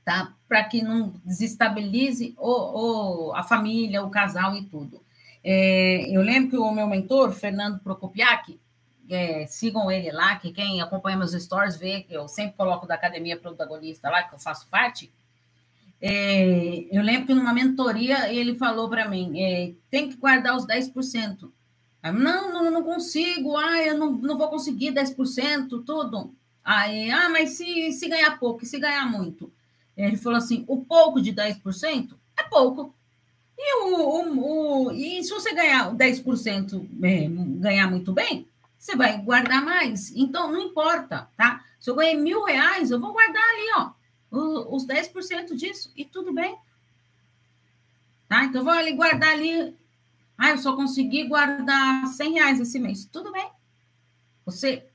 tá? 0.06 0.34
Para 0.48 0.64
que 0.64 0.82
não 0.82 1.14
desestabilize 1.26 2.34
o, 2.38 3.30
o, 3.30 3.36
a 3.36 3.44
família, 3.44 4.04
o 4.04 4.10
casal 4.10 4.56
e 4.56 4.64
tudo. 4.64 5.02
É, 5.44 6.10
eu 6.10 6.22
lembro 6.22 6.52
que 6.52 6.58
o 6.58 6.72
meu 6.72 6.88
mentor, 6.88 7.32
Fernando 7.32 7.80
Prokopiak, 7.80 8.60
é, 9.10 9.46
sigam 9.48 9.90
ele 9.90 10.12
lá, 10.12 10.36
que 10.36 10.52
quem 10.52 10.82
acompanha 10.82 11.18
meus 11.18 11.32
stories 11.32 11.78
vê 11.78 12.02
que 12.02 12.14
eu 12.14 12.28
sempre 12.28 12.58
coloco 12.58 12.86
da 12.86 12.96
Academia 12.96 13.38
Protagonista 13.38 14.10
lá, 14.10 14.24
que 14.24 14.36
eu 14.36 14.40
faço 14.40 14.68
parte. 14.70 15.12
É, 16.00 16.86
eu 16.92 17.02
lembro 17.02 17.28
que 17.28 17.34
numa 17.34 17.54
mentoria 17.54 18.32
ele 18.32 18.56
falou 18.56 18.90
para 18.90 19.08
mim: 19.10 19.42
é, 19.42 19.74
tem 19.90 20.10
que 20.10 20.18
guardar 20.18 20.56
os 20.56 20.66
10%. 20.66 21.52
Aí, 22.04 22.12
não, 22.12 22.54
não, 22.54 22.70
não 22.72 22.84
consigo, 22.84 23.58
ah, 23.58 23.82
eu 23.82 23.98
não, 23.98 24.12
não 24.12 24.38
vou 24.38 24.50
conseguir 24.50 24.94
10%, 24.94 25.84
tudo. 25.86 26.34
Aí, 26.68 27.10
ah, 27.10 27.30
mas 27.30 27.52
se, 27.52 27.94
se 27.94 28.10
ganhar 28.10 28.38
pouco, 28.38 28.66
se 28.66 28.78
ganhar 28.78 29.10
muito? 29.10 29.50
Ele 29.96 30.18
falou 30.18 30.38
assim: 30.38 30.66
o 30.68 30.84
pouco 30.84 31.22
de 31.22 31.32
10% 31.32 32.14
é 32.38 32.44
pouco. 32.44 32.94
E, 33.58 33.76
o, 33.78 33.96
o, 33.96 34.88
o, 34.88 34.92
e 34.92 35.24
se 35.24 35.30
você 35.30 35.54
ganhar 35.54 35.96
10%, 35.96 36.86
é, 37.04 37.28
ganhar 37.62 37.90
muito 37.90 38.12
bem, 38.12 38.46
você 38.78 38.98
vai 38.98 39.18
guardar 39.18 39.64
mais. 39.64 40.14
Então, 40.14 40.52
não 40.52 40.60
importa, 40.60 41.30
tá? 41.38 41.64
Se 41.80 41.90
eu 41.90 41.96
ganhei 41.96 42.18
mil 42.18 42.44
reais, 42.44 42.92
eu 42.92 43.00
vou 43.00 43.14
guardar 43.14 43.42
ali, 43.42 43.72
ó, 43.78 44.76
os 44.76 44.86
10% 44.86 45.56
disso, 45.56 45.90
e 45.96 46.04
tudo 46.04 46.34
bem. 46.34 46.58
Tá? 48.28 48.44
Então, 48.44 48.60
eu 48.60 48.66
vou 48.66 48.74
ali 48.74 48.92
guardar 48.92 49.30
ali. 49.30 49.74
Ah, 50.38 50.50
eu 50.50 50.58
só 50.58 50.76
consegui 50.76 51.30
guardar 51.30 52.08
100 52.08 52.34
reais 52.34 52.60
esse 52.60 52.78
mês. 52.78 53.06
Tudo 53.06 53.32
bem. 53.32 53.50
Você 54.46 54.86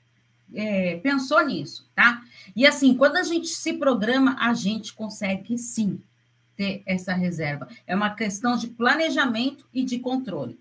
é, 0.55 0.97
pensou 0.97 1.45
nisso, 1.45 1.91
tá? 1.95 2.23
E 2.55 2.67
assim, 2.67 2.95
quando 2.95 3.17
a 3.17 3.23
gente 3.23 3.49
se 3.49 3.75
programa, 3.75 4.37
a 4.39 4.55
gente 4.55 4.93
consegue 4.93 5.57
sim 5.59 6.01
ter 6.57 6.83
essa 6.87 7.15
reserva. 7.15 7.69
É 7.87 7.95
uma 7.95 8.15
questão 8.15 8.57
de 8.57 8.69
planejamento 8.69 9.67
e 9.73 9.85
de 9.85 9.99
controle. 9.99 10.61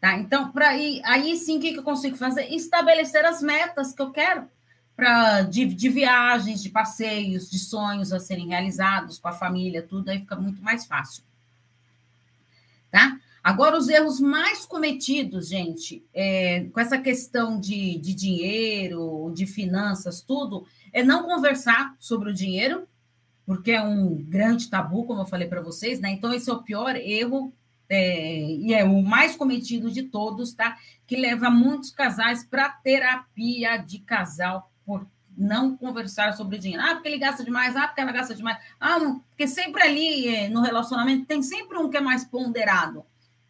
Tá? 0.00 0.18
Então, 0.18 0.52
para 0.52 0.68
aí, 0.68 1.00
aí 1.04 1.36
sim, 1.36 1.56
o 1.56 1.60
que, 1.60 1.74
eu 1.74 1.82
consigo 1.82 2.16
fazer? 2.16 2.52
Estabelecer 2.52 3.24
as 3.24 3.40
metas 3.40 3.92
que 3.92 4.02
eu 4.02 4.10
quero 4.10 4.46
para 4.94 5.42
de, 5.42 5.64
de 5.64 5.88
viagens, 5.88 6.62
de 6.62 6.68
passeios, 6.68 7.50
de 7.50 7.58
sonhos 7.58 8.12
a 8.12 8.20
serem 8.20 8.48
realizados 8.48 9.18
com 9.18 9.28
a 9.28 9.32
família, 9.32 9.82
tudo 9.82 10.10
aí 10.10 10.20
fica 10.20 10.36
muito 10.36 10.62
mais 10.62 10.84
fácil. 10.84 11.24
Tá? 12.90 13.18
Agora, 13.44 13.76
os 13.76 13.90
erros 13.90 14.20
mais 14.20 14.64
cometidos, 14.64 15.48
gente, 15.50 16.02
é, 16.14 16.64
com 16.72 16.80
essa 16.80 16.96
questão 16.96 17.60
de, 17.60 17.98
de 17.98 18.14
dinheiro, 18.14 19.30
de 19.34 19.44
finanças, 19.44 20.22
tudo, 20.22 20.66
é 20.90 21.04
não 21.04 21.24
conversar 21.24 21.94
sobre 22.00 22.30
o 22.30 22.34
dinheiro, 22.34 22.88
porque 23.44 23.72
é 23.72 23.82
um 23.82 24.14
grande 24.14 24.70
tabu, 24.70 25.04
como 25.04 25.20
eu 25.20 25.26
falei 25.26 25.46
para 25.46 25.60
vocês, 25.60 26.00
né? 26.00 26.10
Então, 26.10 26.32
esse 26.32 26.48
é 26.48 26.54
o 26.54 26.62
pior 26.62 26.96
erro, 26.96 27.52
é, 27.86 28.46
e 28.50 28.72
é 28.72 28.82
o 28.82 29.02
mais 29.02 29.36
cometido 29.36 29.90
de 29.90 30.04
todos, 30.04 30.54
tá? 30.54 30.78
Que 31.06 31.14
leva 31.14 31.50
muitos 31.50 31.90
casais 31.90 32.42
para 32.42 32.70
terapia 32.70 33.76
de 33.76 33.98
casal 33.98 34.72
por 34.86 35.06
não 35.36 35.76
conversar 35.76 36.32
sobre 36.32 36.56
dinheiro. 36.56 36.82
Ah, 36.82 36.94
porque 36.94 37.08
ele 37.08 37.18
gasta 37.18 37.44
demais, 37.44 37.76
ah, 37.76 37.88
porque 37.88 38.00
ela 38.00 38.12
gasta 38.12 38.34
demais. 38.34 38.56
Ah, 38.80 38.98
porque 39.28 39.46
sempre 39.46 39.82
ali 39.82 40.34
é, 40.34 40.48
no 40.48 40.62
relacionamento 40.62 41.26
tem 41.26 41.42
sempre 41.42 41.76
um 41.76 41.90
que 41.90 41.98
é 41.98 42.00
mais 42.00 42.24
ponderado. 42.24 43.04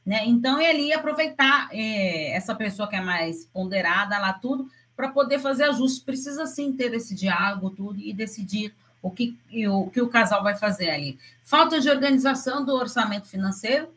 Né? 0.04 0.22
Então, 0.26 0.58
é 0.58 0.70
ali 0.70 0.92
aproveitar 0.92 1.68
é, 1.72 2.32
essa 2.36 2.54
pessoa 2.54 2.88
que 2.88 2.96
é 2.96 3.00
mais 3.00 3.46
ponderada 3.46 4.18
lá, 4.18 4.32
tudo, 4.32 4.68
para 4.94 5.08
poder 5.08 5.38
fazer 5.38 5.64
ajustes. 5.64 6.02
Precisa 6.02 6.46
sim 6.46 6.72
ter 6.72 6.92
esse 6.92 7.14
diálogo, 7.14 7.70
tudo, 7.70 8.00
e 8.00 8.12
decidir 8.12 8.74
o 9.02 9.10
que, 9.10 9.36
o 9.68 9.90
que 9.90 10.00
o 10.00 10.08
casal 10.08 10.42
vai 10.42 10.56
fazer 10.56 10.90
ali. 10.90 11.18
Falta 11.42 11.80
de 11.80 11.90
organização 11.90 12.64
do 12.64 12.74
orçamento 12.74 13.28
financeiro, 13.28 13.88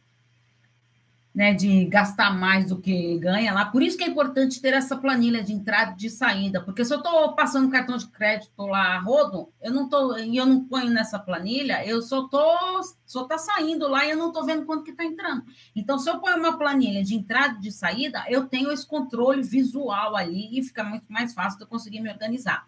né, 1.37 1.53
de 1.53 1.85
gastar 1.85 2.35
mais 2.35 2.65
do 2.65 2.81
que 2.81 3.15
ganha 3.19 3.53
lá. 3.53 3.65
Por 3.65 3.83
isso 3.83 3.95
que 3.95 4.03
é 4.03 4.07
importante 4.07 4.59
ter 4.59 4.73
essa 4.73 4.97
planilha 4.97 5.43
de 5.43 5.53
entrada 5.53 5.91
e 5.91 5.95
de 5.95 6.09
saída, 6.09 6.63
porque 6.63 6.83
se 6.83 6.91
eu 6.91 6.97
estou 6.97 7.33
passando 7.35 7.69
cartão 7.69 7.95
de 7.95 8.07
crédito 8.07 8.65
lá 8.65 8.97
rodo, 8.97 9.47
eu 9.61 9.71
não 9.71 9.87
tô 9.87 10.17
e 10.17 10.35
eu 10.35 10.47
não 10.47 10.63
ponho 10.63 10.89
nessa 10.89 11.19
planilha, 11.19 11.85
eu 11.85 12.01
só 12.01 12.27
tô 12.27 12.81
só 13.05 13.25
tá 13.25 13.37
saindo 13.37 13.87
lá 13.87 14.03
e 14.03 14.09
eu 14.09 14.17
não 14.17 14.29
estou 14.29 14.47
vendo 14.47 14.65
quanto 14.65 14.83
que 14.83 14.89
está 14.89 15.05
entrando. 15.05 15.45
Então, 15.75 15.99
se 15.99 16.09
eu 16.09 16.17
ponho 16.17 16.39
uma 16.39 16.57
planilha 16.57 17.03
de 17.03 17.13
entrada 17.13 17.53
e 17.59 17.61
de 17.61 17.71
saída, 17.71 18.25
eu 18.27 18.47
tenho 18.47 18.71
esse 18.71 18.87
controle 18.87 19.43
visual 19.43 20.15
ali 20.15 20.57
e 20.57 20.63
fica 20.63 20.83
muito 20.83 21.05
mais 21.07 21.35
fácil 21.35 21.59
de 21.59 21.65
eu 21.65 21.69
conseguir 21.69 22.01
me 22.01 22.09
organizar. 22.09 22.65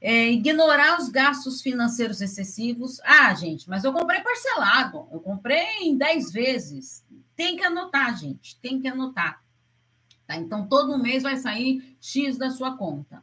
É, 0.00 0.30
ignorar 0.30 1.00
os 1.00 1.08
gastos 1.08 1.60
financeiros 1.60 2.20
excessivos. 2.20 3.00
Ah, 3.02 3.34
gente, 3.34 3.68
mas 3.68 3.82
eu 3.82 3.92
comprei 3.92 4.20
parcelado, 4.20 5.08
eu 5.10 5.18
comprei 5.18 5.66
em 5.80 5.96
10 5.96 6.30
vezes. 6.30 7.04
Tem 7.36 7.56
que 7.56 7.62
anotar, 7.62 8.16
gente, 8.16 8.58
tem 8.60 8.80
que 8.80 8.88
anotar. 8.88 9.44
Tá? 10.26 10.36
Então, 10.36 10.66
todo 10.66 10.98
mês 10.98 11.22
vai 11.22 11.36
sair 11.36 11.96
X 12.00 12.36
da 12.36 12.50
sua 12.50 12.76
conta. 12.76 13.22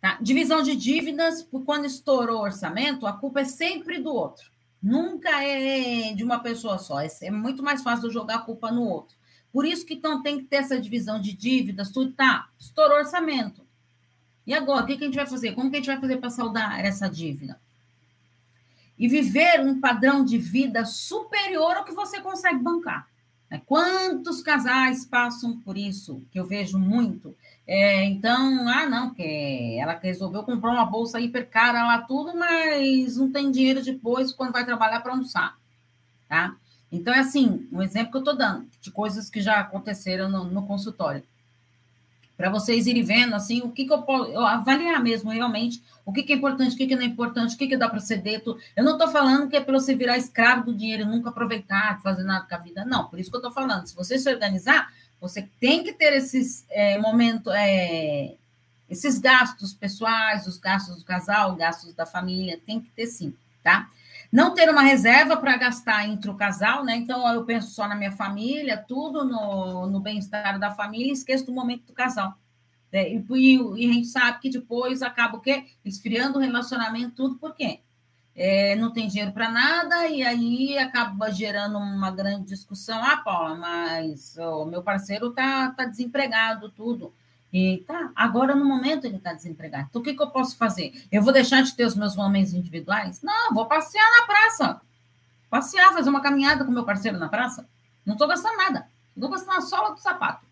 Tá? 0.00 0.18
Divisão 0.20 0.62
de 0.62 0.76
dívidas, 0.76 1.48
quando 1.64 1.86
estourou 1.86 2.40
o 2.40 2.42
orçamento, 2.42 3.06
a 3.06 3.12
culpa 3.12 3.40
é 3.40 3.44
sempre 3.44 3.98
do 3.98 4.12
outro. 4.12 4.50
Nunca 4.82 5.42
é 5.42 6.12
de 6.12 6.22
uma 6.22 6.40
pessoa 6.40 6.78
só. 6.78 7.00
É 7.00 7.30
muito 7.30 7.62
mais 7.62 7.82
fácil 7.82 8.10
jogar 8.10 8.36
a 8.36 8.42
culpa 8.42 8.70
no 8.70 8.82
outro. 8.82 9.16
Por 9.52 9.64
isso 9.64 9.86
que 9.86 9.94
então 9.94 10.22
tem 10.22 10.38
que 10.38 10.44
ter 10.44 10.56
essa 10.56 10.78
divisão 10.78 11.20
de 11.20 11.32
dívidas, 11.32 11.90
tudo 11.90 12.12
tá. 12.12 12.50
Estourou 12.58 12.98
orçamento. 12.98 13.66
E 14.46 14.54
agora, 14.54 14.84
o 14.84 14.86
que, 14.86 14.92
a 14.92 14.98
gente 14.98 15.16
vai 15.16 15.26
fazer? 15.26 15.54
Como 15.54 15.70
que 15.70 15.76
a 15.76 15.78
gente 15.80 15.88
vai 15.88 16.00
fazer 16.00 16.18
para 16.18 16.30
saldar 16.30 16.78
essa 16.78 17.08
dívida? 17.08 17.60
E 18.98 19.08
viver 19.08 19.60
um 19.60 19.80
padrão 19.80 20.24
de 20.24 20.38
vida 20.38 20.84
superior 20.84 21.76
ao 21.76 21.84
que 21.84 21.92
você 21.92 22.20
consegue 22.20 22.58
bancar. 22.58 23.06
Né? 23.50 23.62
Quantos 23.66 24.42
casais 24.42 25.04
passam 25.04 25.60
por 25.60 25.76
isso? 25.76 26.22
Que 26.30 26.40
eu 26.40 26.46
vejo 26.46 26.78
muito. 26.78 27.36
É, 27.66 28.04
então, 28.04 28.68
ah, 28.68 28.88
não, 28.88 29.08
porque 29.08 29.76
ela 29.78 29.98
resolveu 30.02 30.42
comprar 30.42 30.72
uma 30.72 30.86
bolsa 30.86 31.20
hiper 31.20 31.48
cara 31.48 31.86
lá, 31.86 32.02
tudo, 32.02 32.36
mas 32.36 33.16
não 33.16 33.30
tem 33.30 33.50
dinheiro 33.50 33.82
depois 33.82 34.32
quando 34.32 34.52
vai 34.52 34.64
trabalhar 34.64 35.00
para 35.00 35.12
almoçar. 35.12 35.56
Tá? 36.28 36.56
Então, 36.90 37.12
é 37.12 37.18
assim, 37.18 37.68
um 37.72 37.82
exemplo 37.82 38.10
que 38.10 38.16
eu 38.16 38.20
estou 38.20 38.36
dando 38.36 38.66
de 38.80 38.90
coisas 38.90 39.28
que 39.28 39.40
já 39.40 39.60
aconteceram 39.60 40.28
no, 40.28 40.44
no 40.44 40.66
consultório 40.66 41.22
para 42.36 42.50
vocês 42.50 42.86
irem 42.86 43.02
vendo 43.02 43.34
assim 43.34 43.62
o 43.62 43.70
que, 43.70 43.86
que 43.86 43.92
eu 43.92 44.02
posso 44.02 44.38
avaliar 44.38 45.02
mesmo 45.02 45.30
realmente 45.30 45.82
o 46.04 46.12
que, 46.12 46.22
que 46.22 46.32
é 46.32 46.36
importante, 46.36 46.74
o 46.74 46.76
que, 46.76 46.86
que 46.86 46.94
não 46.94 47.02
é 47.02 47.06
importante, 47.06 47.54
o 47.54 47.58
que, 47.58 47.66
que 47.66 47.76
dá 47.76 47.88
para 47.88 47.98
ceder. 47.98 48.42
Eu 48.76 48.84
não 48.84 48.92
estou 48.92 49.08
falando 49.08 49.48
que 49.48 49.56
é 49.56 49.60
para 49.60 49.72
você 49.72 49.94
virar 49.94 50.16
escravo 50.16 50.66
do 50.66 50.74
dinheiro 50.74 51.02
e 51.02 51.06
nunca 51.06 51.30
aproveitar, 51.30 52.00
fazer 52.00 52.22
nada 52.22 52.46
com 52.48 52.54
a 52.54 52.58
vida. 52.58 52.84
Não, 52.84 53.08
por 53.08 53.18
isso 53.18 53.28
que 53.28 53.36
eu 53.36 53.40
estou 53.40 53.52
falando. 53.52 53.86
Se 53.86 53.96
você 53.96 54.16
se 54.16 54.30
organizar, 54.32 54.92
você 55.20 55.48
tem 55.58 55.82
que 55.82 55.92
ter 55.92 56.12
esses 56.12 56.64
é, 56.70 56.96
momentos, 56.98 57.52
é, 57.52 58.34
esses 58.88 59.18
gastos 59.18 59.74
pessoais, 59.74 60.46
os 60.46 60.58
gastos 60.58 60.98
do 60.98 61.04
casal, 61.04 61.52
os 61.52 61.58
gastos 61.58 61.92
da 61.92 62.06
família, 62.06 62.60
tem 62.64 62.80
que 62.80 62.90
ter 62.90 63.06
sim, 63.06 63.34
tá? 63.64 63.90
Não 64.36 64.52
ter 64.52 64.68
uma 64.68 64.82
reserva 64.82 65.34
para 65.38 65.56
gastar 65.56 66.06
entre 66.06 66.30
o 66.30 66.34
casal, 66.34 66.84
né? 66.84 66.94
Então, 66.94 67.26
eu 67.32 67.46
penso 67.46 67.70
só 67.70 67.88
na 67.88 67.94
minha 67.94 68.12
família, 68.12 68.76
tudo 68.76 69.24
no, 69.24 69.86
no 69.86 69.98
bem-estar 69.98 70.58
da 70.58 70.70
família 70.70 71.08
e 71.08 71.12
esqueço 71.12 71.46
do 71.46 71.52
momento 71.52 71.86
do 71.86 71.94
casal. 71.94 72.34
É, 72.92 73.10
e, 73.10 73.24
e, 73.30 73.88
a 73.88 73.92
gente 73.94 74.08
sabe 74.08 74.38
que 74.40 74.50
depois 74.50 75.00
acaba 75.00 75.38
o 75.38 75.40
quê? 75.40 75.64
Esfriando 75.82 76.38
o 76.38 76.42
relacionamento, 76.42 77.14
tudo, 77.14 77.36
por 77.36 77.54
quê? 77.54 77.80
É, 78.34 78.76
não 78.76 78.92
tem 78.92 79.08
dinheiro 79.08 79.32
para 79.32 79.50
nada, 79.50 80.06
e 80.06 80.22
aí 80.22 80.76
acaba 80.76 81.30
gerando 81.30 81.78
uma 81.78 82.10
grande 82.10 82.44
discussão. 82.44 83.02
Ah, 83.02 83.16
Paula, 83.16 83.54
mas 83.54 84.36
o 84.36 84.66
meu 84.66 84.82
parceiro 84.82 85.30
tá, 85.30 85.70
tá 85.70 85.86
desempregado, 85.86 86.68
tudo. 86.68 87.14
E 87.58 87.78
tá, 87.86 88.12
agora 88.14 88.54
no 88.54 88.66
momento 88.66 89.06
ele 89.06 89.16
está 89.16 89.32
desempregado. 89.32 89.86
Então 89.88 90.02
o 90.02 90.04
que, 90.04 90.12
que 90.12 90.22
eu 90.22 90.28
posso 90.28 90.58
fazer? 90.58 90.92
Eu 91.10 91.22
vou 91.22 91.32
deixar 91.32 91.62
de 91.62 91.74
ter 91.74 91.86
os 91.86 91.96
meus 91.96 92.14
momentos 92.14 92.52
individuais? 92.52 93.22
Não, 93.22 93.54
vou 93.54 93.64
passear 93.64 94.04
na 94.20 94.26
praça. 94.26 94.80
Passear, 95.48 95.90
fazer 95.94 96.10
uma 96.10 96.20
caminhada 96.20 96.66
com 96.66 96.70
meu 96.70 96.84
parceiro 96.84 97.18
na 97.18 97.30
praça. 97.30 97.66
Não 98.04 98.12
estou 98.12 98.28
gastando 98.28 98.58
nada. 98.58 98.86
Estou 99.14 99.30
gastando 99.30 99.56
a 99.56 99.62
sola 99.62 99.94
do 99.94 99.98
sapato. 99.98 100.44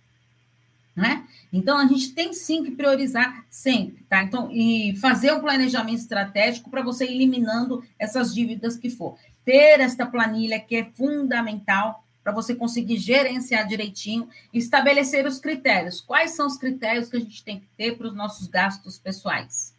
Né? 0.96 1.26
Então 1.52 1.76
a 1.76 1.86
gente 1.86 2.14
tem 2.14 2.32
sim 2.32 2.64
que 2.64 2.70
priorizar 2.70 3.44
sempre, 3.50 4.02
tá? 4.04 4.22
Então, 4.22 4.48
e 4.50 4.96
fazer 4.96 5.30
um 5.32 5.40
planejamento 5.40 5.98
estratégico 5.98 6.70
para 6.70 6.82
você 6.82 7.04
eliminando 7.04 7.84
essas 7.98 8.34
dívidas 8.34 8.78
que 8.78 8.88
for. 8.88 9.18
Ter 9.44 9.78
esta 9.80 10.06
planilha 10.06 10.58
que 10.58 10.76
é 10.76 10.84
fundamental 10.84 12.03
para 12.24 12.32
você 12.32 12.54
conseguir 12.54 12.96
gerenciar 12.96 13.68
direitinho 13.68 14.28
estabelecer 14.52 15.26
os 15.26 15.38
critérios. 15.38 16.00
Quais 16.00 16.30
são 16.30 16.46
os 16.46 16.56
critérios 16.56 17.10
que 17.10 17.18
a 17.18 17.20
gente 17.20 17.44
tem 17.44 17.60
que 17.60 17.66
ter 17.76 17.98
para 17.98 18.08
os 18.08 18.14
nossos 18.14 18.48
gastos 18.48 18.98
pessoais, 18.98 19.76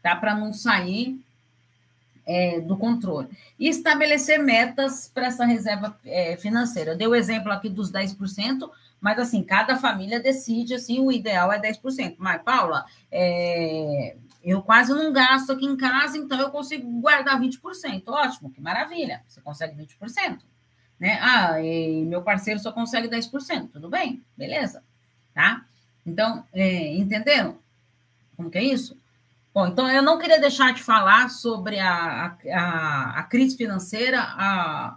tá? 0.00 0.14
Para 0.14 0.36
não 0.36 0.52
sair 0.52 1.20
é, 2.24 2.60
do 2.60 2.76
controle. 2.76 3.28
E 3.58 3.68
estabelecer 3.68 4.38
metas 4.38 5.10
para 5.12 5.26
essa 5.26 5.44
reserva 5.44 5.98
é, 6.04 6.36
financeira. 6.36 6.92
Eu 6.92 6.96
dei 6.96 7.08
o 7.08 7.14
exemplo 7.14 7.50
aqui 7.50 7.68
dos 7.68 7.90
10%, 7.90 8.70
mas 9.00 9.18
assim, 9.18 9.42
cada 9.42 9.76
família 9.76 10.20
decide, 10.20 10.74
assim, 10.74 11.00
o 11.00 11.10
ideal 11.10 11.50
é 11.50 11.60
10%. 11.60 12.14
Mas, 12.18 12.42
Paula, 12.42 12.84
é, 13.10 14.14
eu 14.44 14.62
quase 14.62 14.92
não 14.92 15.12
gasto 15.12 15.50
aqui 15.50 15.66
em 15.66 15.76
casa, 15.76 16.16
então 16.16 16.38
eu 16.38 16.50
consigo 16.50 16.88
guardar 17.00 17.40
20%. 17.40 18.04
Ótimo, 18.06 18.50
que 18.50 18.60
maravilha, 18.60 19.22
você 19.26 19.40
consegue 19.40 19.74
20%. 19.74 20.38
Né? 20.98 21.18
Ah, 21.20 21.54
meu 22.06 22.22
parceiro 22.22 22.60
só 22.60 22.72
consegue 22.72 23.08
10%. 23.08 23.70
Tudo 23.72 23.88
bem, 23.88 24.22
beleza, 24.36 24.82
tá? 25.34 25.64
Então, 26.04 26.44
é, 26.52 26.96
entenderam 26.96 27.58
como 28.38 28.50
que 28.50 28.58
é 28.58 28.62
isso? 28.62 28.96
Bom, 29.52 29.66
então 29.66 29.90
eu 29.90 30.00
não 30.00 30.16
queria 30.16 30.40
deixar 30.40 30.72
de 30.72 30.80
falar 30.80 31.28
sobre 31.28 31.80
a, 31.80 32.36
a, 32.54 33.18
a 33.18 33.22
crise 33.24 33.56
financeira, 33.56 34.20
a, 34.20 34.96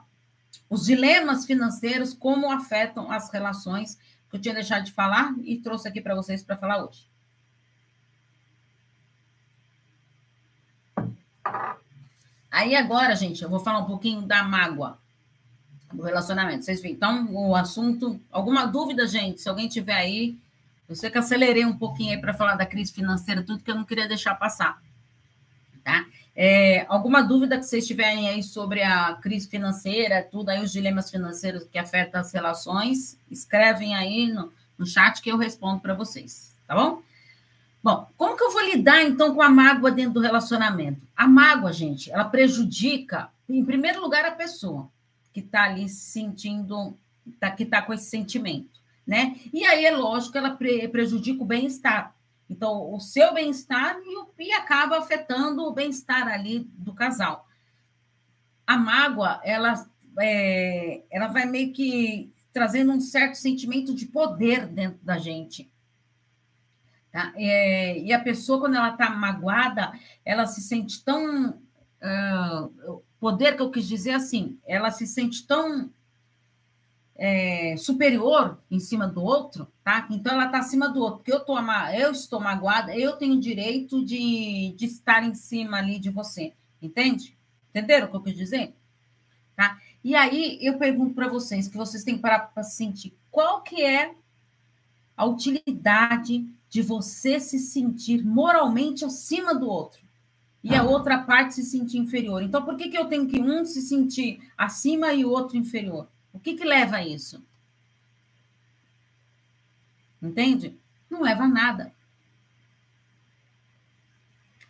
os 0.70 0.86
dilemas 0.86 1.46
financeiros, 1.48 2.14
como 2.14 2.52
afetam 2.52 3.12
as 3.12 3.32
relações, 3.32 3.96
que 4.30 4.38
eu 4.38 4.40
tinha 4.40 4.54
deixado 4.54 4.84
de 4.84 4.92
falar 4.92 5.34
e 5.44 5.58
trouxe 5.58 5.88
aqui 5.88 6.00
para 6.00 6.14
vocês 6.14 6.44
para 6.44 6.56
falar 6.56 6.86
hoje. 6.86 7.10
Aí 12.52 12.76
agora, 12.76 13.16
gente, 13.16 13.42
eu 13.42 13.50
vou 13.50 13.60
falar 13.60 13.80
um 13.80 13.86
pouquinho 13.86 14.22
da 14.22 14.44
mágoa 14.44 15.00
do 15.94 16.04
relacionamento. 16.04 16.66
Vocês 16.66 16.82
viram? 16.82 16.96
Então, 16.96 17.34
o 17.34 17.56
assunto. 17.56 18.20
Alguma 18.32 18.66
dúvida, 18.66 19.08
gente? 19.08 19.42
Se 19.42 19.50
alguém 19.50 19.68
tiver 19.68 19.96
aí, 19.96 20.38
eu 20.88 20.96
sei 20.96 21.10
que 21.10 21.18
acelerei 21.18 21.66
um 21.66 21.78
pouquinho 21.78 22.12
aí 22.12 22.20
para 22.20 22.34
falar 22.34 22.56
da 22.56 22.66
crise 22.66 22.92
financeira, 22.92 23.44
tudo 23.44 23.64
que 23.64 23.72
eu 23.72 23.76
não 23.76 23.86
queria 23.86 24.08
deixar 24.08 24.36
passar. 24.36 24.82
Tá? 25.84 26.06
É, 26.36 26.86
alguma 26.88 27.22
dúvida 27.22 27.58
que 27.58 27.64
vocês 27.64 27.88
tiverem 27.88 28.30
aí 28.30 28.44
sobre 28.44 28.84
a 28.84 29.14
crise 29.16 29.48
financeira, 29.48 30.22
tudo 30.22 30.50
aí, 30.50 30.62
os 30.62 30.72
dilemas 30.72 31.10
financeiros 31.10 31.64
que 31.64 31.78
afetam 31.78 32.22
as 32.22 32.32
relações, 32.32 33.18
escrevem 33.30 33.96
aí 33.96 34.28
no, 34.28 34.52
no 34.78 34.86
chat 34.86 35.22
que 35.22 35.32
eu 35.32 35.38
respondo 35.38 35.80
para 35.80 35.94
vocês, 35.94 36.56
tá 36.68 36.76
bom? 36.76 37.02
Bom, 37.84 38.08
como 38.16 38.38
que 38.38 38.44
eu 38.44 38.52
vou 38.52 38.64
lidar 38.64 39.02
então 39.02 39.34
com 39.34 39.42
a 39.42 39.50
mágoa 39.50 39.92
dentro 39.92 40.14
do 40.14 40.20
relacionamento? 40.20 41.02
A 41.18 41.28
mágoa, 41.28 41.74
gente, 41.74 42.12
ela 42.12 42.26
prejudica, 42.26 43.30
em 43.50 43.66
primeiro 43.66 44.00
lugar, 44.02 44.24
a 44.24 44.32
pessoa 44.32 44.88
que 45.34 45.40
está 45.40 45.64
ali 45.64 45.88
se 45.88 46.12
sentindo, 46.12 46.98
tá, 47.40 47.52
que 47.52 47.64
está 47.64 47.82
com 47.82 47.94
esse 47.94 48.10
sentimento, 48.10 48.80
né? 49.06 49.36
E 49.54 49.66
aí 49.66 49.86
é 49.86 49.96
lógico 49.96 50.34
que 50.34 50.38
ela 50.38 50.56
pre 50.56 50.88
prejudica 50.88 51.42
o 51.42 51.46
bem-estar. 51.46 52.16
Então, 52.50 52.94
o 52.94 53.00
seu 53.00 53.34
bem-estar 53.34 53.96
e, 54.04 54.48
e 54.48 54.52
acaba 54.52 54.98
afetando 54.98 55.64
o 55.64 55.72
bem-estar 55.72 56.28
ali 56.28 56.60
do 56.74 56.94
casal. 56.94 57.48
A 58.68 58.78
mágoa, 58.78 59.40
ela, 59.44 59.90
é, 60.20 61.02
ela 61.10 61.28
vai 61.28 61.46
meio 61.46 61.72
que 61.72 62.34
trazendo 62.52 62.92
um 62.92 63.00
certo 63.00 63.36
sentimento 63.36 63.96
de 63.96 64.06
poder 64.06 64.68
dentro 64.68 65.00
da 65.02 65.18
gente. 65.18 65.72
Tá? 67.12 67.34
É, 67.36 68.00
e 68.00 68.14
a 68.14 68.20
pessoa, 68.20 68.60
quando 68.60 68.76
ela 68.76 68.92
está 68.92 69.10
magoada, 69.10 69.92
ela 70.26 70.46
se 70.46 70.62
sente 70.62 71.04
tão. 71.04 71.52
Uh, 72.02 73.04
poder 73.22 73.56
que 73.56 73.62
eu 73.62 73.70
quis 73.70 73.88
dizer 73.88 74.14
assim, 74.14 74.58
ela 74.66 74.90
se 74.90 75.06
sente 75.06 75.46
tão 75.46 75.92
é, 77.16 77.78
superior 77.78 78.58
em 78.70 78.80
cima 78.80 79.08
do 79.08 79.22
outro, 79.22 79.72
tá? 79.84 80.08
Então 80.10 80.34
ela 80.34 80.48
está 80.48 80.58
acima 80.58 80.90
do 80.90 81.00
outro, 81.00 81.18
porque 81.18 81.32
eu, 81.32 81.40
tô, 81.40 81.56
eu 81.94 82.12
estou 82.12 82.40
magoada, 82.40 82.98
eu 82.98 83.16
tenho 83.18 83.40
direito 83.40 84.04
de, 84.04 84.74
de 84.76 84.86
estar 84.88 85.24
em 85.24 85.36
cima 85.36 85.78
ali 85.78 86.00
de 86.00 86.10
você, 86.10 86.54
entende? 86.82 87.38
Entenderam 87.70 88.08
o 88.08 88.10
que 88.10 88.18
eu 88.18 88.24
quis 88.24 88.36
dizer? 88.36 88.74
Tá? 89.56 89.80
E 90.04 90.16
aí 90.16 90.58
eu 90.60 90.80
pergunto 90.80 91.14
para 91.14 91.28
vocês, 91.28 91.68
que 91.68 91.78
vocês 91.78 92.04
têm 92.04 92.16
que 92.16 92.24
parar 92.24 92.40
para 92.40 92.64
sentir, 92.64 93.16
qual 93.30 93.62
que 93.62 93.84
é 93.84 94.16
a 95.16 95.26
utilidade 95.26 96.44
de 96.68 96.82
você 96.82 97.40
se 97.40 97.60
sentir 97.60 98.26
moralmente 98.26 99.06
acima 99.06 99.54
do 99.54 99.70
outro 99.70 100.01
e 100.64 100.76
a 100.76 100.84
outra 100.84 101.20
parte 101.20 101.56
se 101.56 101.64
sentir 101.64 101.98
inferior. 101.98 102.42
Então, 102.44 102.64
por 102.64 102.76
que, 102.76 102.90
que 102.90 102.98
eu 102.98 103.06
tenho 103.06 103.28
que 103.28 103.40
um 103.42 103.66
se 103.66 103.82
sentir 103.82 104.40
acima 104.58 105.14
e 105.14 105.26
o 105.26 105.30
outro 105.30 105.58
inferior? 105.58 106.08
O 106.32 106.40
que, 106.40 106.56
que 106.56 106.64
leva 106.64 106.98
a 106.98 107.08
isso? 107.08 107.44
Entende? 110.22 110.78
Não 111.10 111.22
leva 111.22 111.44
a 111.44 111.48
nada. 111.48 111.92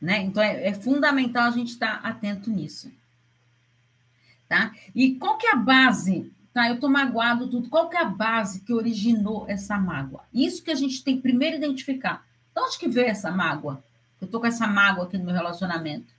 Né? 0.01 0.21
Então, 0.21 0.41
é, 0.41 0.67
é 0.67 0.73
fundamental 0.73 1.43
a 1.43 1.51
gente 1.51 1.69
estar 1.69 1.95
atento 2.03 2.49
nisso. 2.49 2.91
Tá? 4.47 4.73
E 4.95 5.15
qual 5.15 5.37
que 5.37 5.47
é 5.47 5.51
a 5.51 5.57
base 5.57 6.31
Tá, 6.53 6.67
eu 6.67 6.79
tô 6.79 6.89
magoado, 6.89 7.49
tudo. 7.49 7.69
Qual 7.69 7.89
que 7.89 7.95
é 7.95 8.01
a 8.01 8.05
base 8.05 8.61
que 8.61 8.73
originou 8.73 9.45
essa 9.47 9.77
mágoa? 9.77 10.25
Isso 10.33 10.61
que 10.61 10.71
a 10.71 10.75
gente 10.75 11.03
tem 11.03 11.15
que 11.15 11.21
primeiro 11.21 11.55
identificar. 11.55 12.25
De 12.53 12.61
onde 12.61 12.77
que 12.77 12.89
veio 12.89 13.07
essa 13.07 13.31
mágoa? 13.31 13.81
Eu 14.21 14.27
tô 14.27 14.39
com 14.39 14.45
essa 14.45 14.67
mágoa 14.67 15.05
aqui 15.05 15.17
no 15.17 15.25
meu 15.25 15.33
relacionamento. 15.33 16.13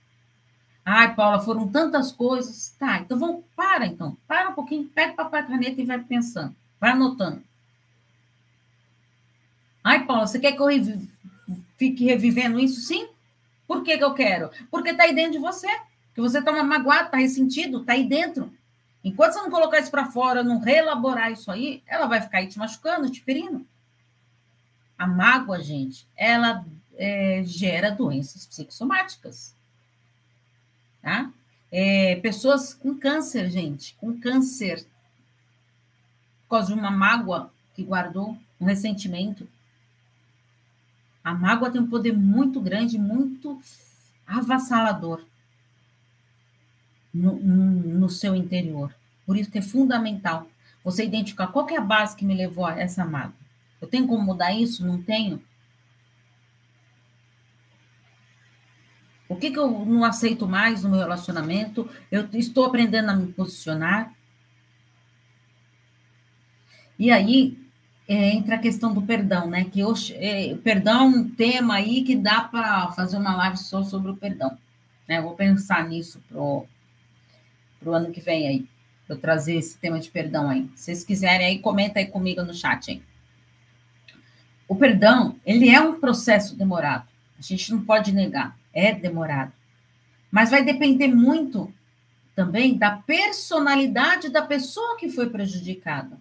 Ai, 0.85 1.15
Paula, 1.15 1.39
foram 1.39 1.67
tantas 1.69 2.11
coisas. 2.11 2.75
Tá, 2.77 2.99
então 2.99 3.17
vamos, 3.17 3.45
para 3.55 3.87
então. 3.87 4.17
Para 4.27 4.49
um 4.49 4.53
pouquinho, 4.53 4.89
pega 4.89 5.13
papel 5.13 5.39
e 5.39 5.47
caneta 5.47 5.81
e 5.81 5.85
vai 5.85 5.99
pensando. 5.99 6.53
Vai 6.79 6.91
anotando. 6.91 7.41
Ai, 9.81 10.05
Paula, 10.05 10.27
você 10.27 10.39
quer 10.39 10.51
que 10.51 10.61
eu 10.61 10.67
fique 11.77 12.03
revivendo 12.03 12.59
isso? 12.59 12.81
Sim. 12.81 13.07
Por 13.65 13.83
que, 13.83 13.97
que 13.97 14.03
eu 14.03 14.13
quero? 14.13 14.51
Porque 14.69 14.93
tá 14.93 15.03
aí 15.03 15.15
dentro 15.15 15.33
de 15.33 15.39
você. 15.39 15.67
Que 16.13 16.21
você 16.21 16.41
tá 16.41 16.51
magoado, 16.63 17.09
tá 17.09 17.17
ressentido, 17.17 17.83
tá 17.83 17.93
aí 17.93 18.07
dentro. 18.07 18.53
Enquanto 19.03 19.33
você 19.33 19.41
não 19.41 19.49
colocar 19.49 19.79
isso 19.79 19.91
para 19.91 20.11
fora, 20.11 20.43
não 20.43 20.59
reelaborar 20.59 21.31
isso 21.31 21.51
aí, 21.51 21.81
ela 21.87 22.05
vai 22.05 22.21
ficar 22.21 22.37
aí 22.37 22.47
te 22.47 22.59
machucando, 22.59 23.09
te 23.09 23.21
ferindo. 23.21 23.65
A 24.97 25.07
mágoa, 25.07 25.61
gente, 25.61 26.07
ela 26.15 26.63
é, 26.97 27.43
gera 27.45 27.89
doenças 27.91 28.45
psicossomáticas. 28.45 29.55
Tá? 31.01 31.31
É, 31.71 32.15
pessoas 32.17 32.73
com 32.73 32.97
câncer, 32.97 33.49
gente, 33.49 33.95
com 33.95 34.19
câncer, 34.19 34.85
por 36.43 36.57
causa 36.57 36.73
de 36.73 36.79
uma 36.79 36.91
mágoa 36.91 37.51
que 37.75 37.83
guardou, 37.83 38.37
um 38.59 38.65
ressentimento. 38.65 39.47
A 41.23 41.33
mágoa 41.33 41.71
tem 41.71 41.81
um 41.81 41.89
poder 41.89 42.13
muito 42.13 42.61
grande, 42.61 42.97
muito 42.97 43.61
avassalador 44.25 45.25
no, 47.13 47.35
no 47.35 48.09
seu 48.09 48.35
interior. 48.35 48.93
Por 49.25 49.37
isso 49.37 49.51
que 49.51 49.57
é 49.57 49.61
fundamental 49.61 50.47
você 50.83 51.05
identificar 51.05 51.47
qual 51.47 51.67
é 51.69 51.77
a 51.77 51.81
base 51.81 52.15
que 52.15 52.25
me 52.25 52.35
levou 52.35 52.65
a 52.65 52.79
essa 52.79 53.05
mágoa. 53.05 53.33
Eu 53.81 53.87
tenho 53.87 54.07
como 54.07 54.23
mudar 54.23 54.53
isso? 54.53 54.85
Não 54.85 55.01
tenho? 55.01 55.41
O 59.33 59.35
que, 59.35 59.51
que 59.51 59.59
eu 59.59 59.67
não 59.85 60.03
aceito 60.03 60.47
mais 60.47 60.83
no 60.83 60.89
meu 60.89 60.99
relacionamento? 60.99 61.89
Eu 62.11 62.27
estou 62.33 62.65
aprendendo 62.65 63.09
a 63.09 63.15
me 63.15 63.33
posicionar. 63.33 64.13
E 66.97 67.11
aí 67.11 67.57
é, 68.07 68.29
entra 68.31 68.55
a 68.55 68.59
questão 68.59 68.93
do 68.93 69.01
perdão, 69.01 69.49
né? 69.49 69.65
Que 69.65 69.79
eu, 69.79 69.93
é, 70.13 70.55
perdão 70.63 71.01
é 71.01 71.05
um 71.05 71.29
tema 71.29 71.75
aí 71.75 72.03
que 72.03 72.15
dá 72.15 72.41
para 72.41 72.91
fazer 72.91 73.17
uma 73.17 73.35
live 73.35 73.57
só 73.57 73.83
sobre 73.83 74.11
o 74.11 74.17
perdão. 74.17 74.57
Né? 75.07 75.17
Eu 75.17 75.23
vou 75.23 75.35
pensar 75.35 75.87
nisso 75.87 76.21
pro 76.29 76.65
para 77.79 77.91
o 77.91 77.93
ano 77.93 78.11
que 78.11 78.21
vem 78.21 78.47
aí, 78.47 78.65
eu 79.09 79.17
trazer 79.17 79.55
esse 79.55 79.77
tema 79.77 79.99
de 79.99 80.09
perdão 80.09 80.49
aí. 80.49 80.69
Se 80.73 80.85
vocês 80.85 81.03
quiserem 81.03 81.45
aí, 81.45 81.59
comenta 81.59 81.99
aí 81.99 82.05
comigo 82.05 82.41
no 82.41 82.53
chat 82.53 82.91
aí. 82.91 83.01
O 84.67 84.75
perdão, 84.75 85.35
ele 85.45 85.69
é 85.69 85.81
um 85.81 85.99
processo 85.99 86.55
demorado. 86.55 87.05
A 87.37 87.41
gente 87.41 87.71
não 87.71 87.83
pode 87.83 88.13
negar, 88.13 88.57
é 88.73 88.93
demorado. 88.93 89.53
Mas 90.31 90.49
vai 90.49 90.63
depender 90.63 91.07
muito 91.07 91.71
também 92.35 92.77
da 92.77 92.97
personalidade 92.97 94.29
da 94.29 94.41
pessoa 94.41 94.97
que 94.97 95.09
foi 95.09 95.29
prejudicada, 95.29 96.17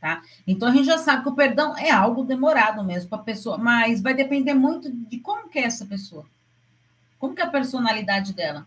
tá? 0.00 0.22
Então 0.46 0.68
a 0.68 0.72
gente 0.72 0.86
já 0.86 0.98
sabe 0.98 1.24
que 1.24 1.28
o 1.28 1.34
perdão 1.34 1.76
é 1.76 1.90
algo 1.90 2.22
demorado 2.22 2.84
mesmo 2.84 3.10
para 3.10 3.18
a 3.18 3.24
pessoa, 3.24 3.58
mas 3.58 4.00
vai 4.00 4.14
depender 4.14 4.54
muito 4.54 4.90
de 4.90 5.18
como 5.18 5.48
que 5.48 5.58
é 5.58 5.64
essa 5.64 5.84
pessoa. 5.84 6.24
Como 7.18 7.34
que 7.34 7.42
é 7.42 7.44
a 7.44 7.50
personalidade 7.50 8.32
dela? 8.32 8.66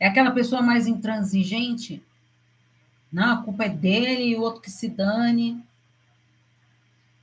É 0.00 0.06
aquela 0.06 0.30
pessoa 0.30 0.62
mais 0.62 0.86
intransigente? 0.86 2.02
Não, 3.12 3.34
a 3.34 3.42
culpa 3.42 3.64
é 3.64 3.68
dele 3.68 4.36
o 4.36 4.40
outro 4.40 4.62
que 4.62 4.70
se 4.70 4.88
dane. 4.88 5.62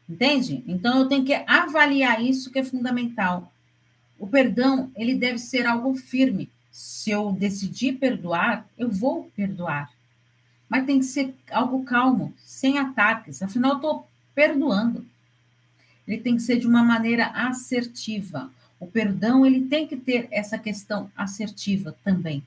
Entende? 0.07 0.63
Então 0.67 0.99
eu 0.99 1.07
tenho 1.07 1.25
que 1.25 1.33
avaliar 1.47 2.21
isso 2.21 2.51
que 2.51 2.59
é 2.59 2.63
fundamental. 2.63 3.51
O 4.17 4.27
perdão, 4.27 4.91
ele 4.95 5.15
deve 5.15 5.37
ser 5.37 5.65
algo 5.65 5.95
firme. 5.95 6.49
Se 6.71 7.11
eu 7.11 7.31
decidir 7.31 7.93
perdoar, 7.93 8.67
eu 8.77 8.89
vou 8.89 9.31
perdoar. 9.35 9.91
Mas 10.67 10.85
tem 10.85 10.99
que 10.99 11.05
ser 11.05 11.33
algo 11.51 11.83
calmo, 11.83 12.33
sem 12.37 12.77
ataques. 12.79 13.41
Afinal, 13.41 13.71
eu 13.71 13.77
estou 13.77 14.07
perdoando. 14.33 15.05
Ele 16.07 16.17
tem 16.17 16.35
que 16.35 16.41
ser 16.41 16.59
de 16.59 16.67
uma 16.67 16.83
maneira 16.83 17.27
assertiva. 17.27 18.51
O 18.79 18.87
perdão, 18.87 19.45
ele 19.45 19.67
tem 19.67 19.87
que 19.87 19.95
ter 19.95 20.27
essa 20.31 20.57
questão 20.57 21.09
assertiva 21.15 21.95
também 22.03 22.43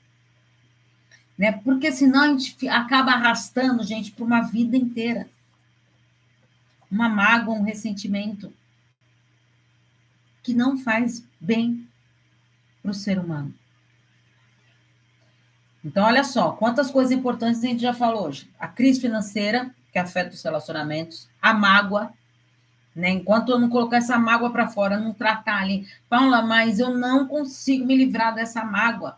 né? 1.39 1.53
Porque 1.53 1.89
senão 1.89 2.21
a 2.21 2.27
gente 2.27 2.67
acaba 2.67 3.13
arrastando 3.13 3.81
gente 3.85 4.11
para 4.11 4.25
uma 4.25 4.41
vida 4.41 4.75
inteira. 4.75 5.29
Uma 6.91 7.07
mágoa, 7.07 7.55
um 7.55 7.63
ressentimento 7.63 8.51
que 10.43 10.53
não 10.53 10.77
faz 10.77 11.23
bem 11.39 11.87
para 12.81 12.91
o 12.91 12.93
ser 12.93 13.19
humano. 13.19 13.53
Então, 15.83 16.05
olha 16.05 16.23
só, 16.23 16.51
quantas 16.51 16.91
coisas 16.91 17.11
importantes 17.11 17.63
a 17.63 17.67
gente 17.67 17.81
já 17.81 17.93
falou 17.93 18.27
hoje. 18.27 18.49
A 18.59 18.67
crise 18.67 18.99
financeira, 18.99 19.73
que 19.91 19.99
afeta 19.99 20.35
os 20.35 20.43
relacionamentos, 20.43 21.29
a 21.41 21.53
mágoa, 21.53 22.13
né? 22.95 23.09
Enquanto 23.11 23.49
eu 23.49 23.59
não 23.59 23.69
colocar 23.69 23.97
essa 23.97 24.17
mágoa 24.17 24.51
para 24.51 24.67
fora, 24.67 24.99
não 24.99 25.13
tratar 25.13 25.61
ali, 25.61 25.87
Paula, 26.09 26.41
mas 26.41 26.79
eu 26.79 26.93
não 26.97 27.27
consigo 27.27 27.85
me 27.85 27.95
livrar 27.95 28.35
dessa 28.35 28.63
mágoa. 28.63 29.17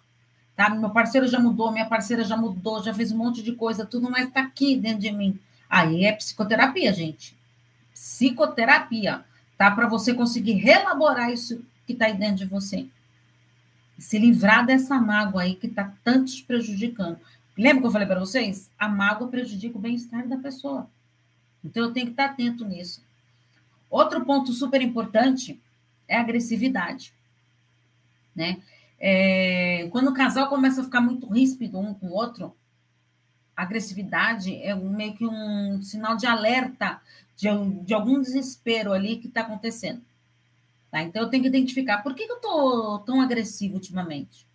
Tá? 0.55 0.69
Meu 0.69 0.91
parceiro 0.91 1.27
já 1.27 1.39
mudou, 1.39 1.71
minha 1.71 1.87
parceira 1.87 2.23
já 2.23 2.37
mudou, 2.37 2.83
já 2.83 2.93
fez 2.93 3.11
um 3.11 3.17
monte 3.17 3.41
de 3.41 3.53
coisa, 3.53 3.85
tudo 3.85 4.11
mais 4.11 4.27
está 4.27 4.41
aqui 4.41 4.75
dentro 4.75 4.99
de 4.99 5.11
mim. 5.11 5.39
Aí 5.67 6.05
é 6.05 6.11
psicoterapia, 6.11 6.93
gente. 6.93 7.35
Psicoterapia, 7.91 9.25
tá? 9.57 9.71
Para 9.71 9.87
você 9.87 10.13
conseguir 10.13 10.53
relaborar 10.53 11.31
isso 11.31 11.65
que 11.91 12.03
está 12.03 12.05
aí 12.05 12.17
dentro 12.17 12.37
de 12.37 12.45
você. 12.45 12.87
Se 13.97 14.17
livrar 14.17 14.65
dessa 14.65 14.99
mágoa 14.99 15.43
aí 15.43 15.55
que 15.55 15.67
está 15.67 15.93
tanto 16.03 16.31
te 16.31 16.43
prejudicando. 16.43 17.19
Lembra 17.57 17.81
que 17.81 17.87
eu 17.87 17.91
falei 17.91 18.07
para 18.07 18.19
vocês? 18.19 18.69
A 18.79 18.87
mágoa 18.87 19.27
prejudica 19.27 19.77
o 19.77 19.81
bem-estar 19.81 20.27
da 20.27 20.37
pessoa. 20.37 20.89
Então 21.63 21.83
eu 21.83 21.93
tenho 21.93 22.07
que 22.07 22.13
estar 22.13 22.25
atento 22.25 22.65
nisso. 22.65 23.03
Outro 23.89 24.25
ponto 24.25 24.51
super 24.53 24.81
importante 24.81 25.59
é 26.07 26.17
a 26.17 26.21
agressividade, 26.21 27.13
né? 28.35 28.61
É, 28.99 29.87
quando 29.91 30.09
o 30.09 30.13
casal 30.13 30.47
começa 30.47 30.81
a 30.81 30.83
ficar 30.83 31.01
muito 31.01 31.27
ríspido 31.27 31.79
um 31.79 31.93
com 31.93 32.07
o 32.07 32.13
outro, 32.13 32.55
a 33.55 33.63
agressividade 33.63 34.55
é 34.61 34.73
meio 34.75 35.13
que 35.15 35.25
um 35.25 35.81
sinal 35.81 36.15
de 36.15 36.25
alerta 36.25 37.01
de, 37.35 37.47
de 37.83 37.93
algum 37.93 38.21
desespero 38.21 38.93
ali 38.93 39.17
que 39.17 39.27
está 39.27 39.41
acontecendo. 39.41 40.01
Tá? 40.91 41.01
Então, 41.01 41.21
eu 41.21 41.29
tenho 41.29 41.43
que 41.43 41.49
identificar 41.49 42.03
por 42.03 42.13
que, 42.13 42.25
que 42.25 42.31
eu 42.31 42.35
estou 42.35 42.99
tão 42.99 43.21
agressivo 43.21 43.75
ultimamente? 43.75 44.45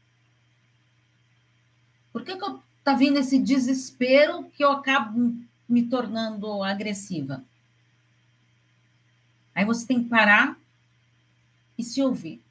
Por 2.12 2.22
que, 2.22 2.36
que 2.36 2.44
eu, 2.44 2.62
tá 2.84 2.94
vindo 2.94 3.18
esse 3.18 3.38
desespero 3.38 4.44
que 4.50 4.62
eu 4.62 4.70
acabo 4.70 5.34
me 5.66 5.82
tornando 5.84 6.62
agressiva? 6.62 7.42
Aí 9.54 9.64
você 9.64 9.86
tem 9.86 10.04
que 10.04 10.10
parar 10.10 10.58
e 11.78 11.82
se 11.82 12.02
ouvir. 12.02 12.42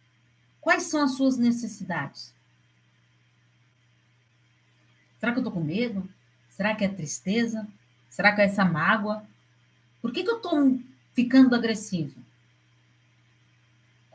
Quais 0.60 0.84
são 0.84 1.04
as 1.04 1.16
suas 1.16 1.38
necessidades? 1.38 2.34
Será 5.20 5.32
que 5.32 5.38
eu 5.38 5.42
estou 5.42 5.54
com 5.54 5.64
medo? 5.64 6.10
Será 6.50 6.74
que 6.74 6.84
é 6.84 6.88
tristeza? 6.88 7.68
Será 8.10 8.34
que 8.34 8.42
é 8.42 8.46
essa 8.46 8.66
mágoa? 8.66 9.24
Por 10.02 10.12
que, 10.12 10.24
que 10.24 10.30
eu 10.30 10.38
estou 10.38 10.80
ficando 11.14 11.54
agressivo? 11.54 12.25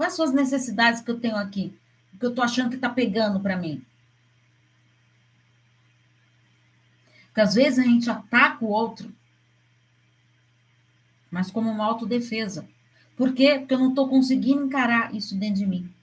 Quais 0.00 0.14
são 0.14 0.24
as 0.24 0.32
necessidades 0.32 1.02
que 1.02 1.10
eu 1.10 1.20
tenho 1.20 1.36
aqui? 1.36 1.78
Que 2.18 2.24
eu 2.24 2.30
estou 2.30 2.42
achando 2.42 2.70
que 2.70 2.76
está 2.76 2.88
pegando 2.88 3.38
para 3.38 3.54
mim? 3.54 3.84
Porque 7.26 7.42
às 7.42 7.54
vezes 7.54 7.78
a 7.78 7.82
gente 7.82 8.08
ataca 8.08 8.64
o 8.64 8.68
outro, 8.68 9.14
mas 11.30 11.50
como 11.50 11.70
uma 11.70 11.84
autodefesa. 11.84 12.66
Por 13.14 13.34
quê? 13.34 13.58
Porque 13.58 13.74
eu 13.74 13.78
não 13.78 13.90
estou 13.90 14.08
conseguindo 14.08 14.64
encarar 14.64 15.14
isso 15.14 15.36
dentro 15.36 15.56
de 15.56 15.66
mim. 15.66 15.94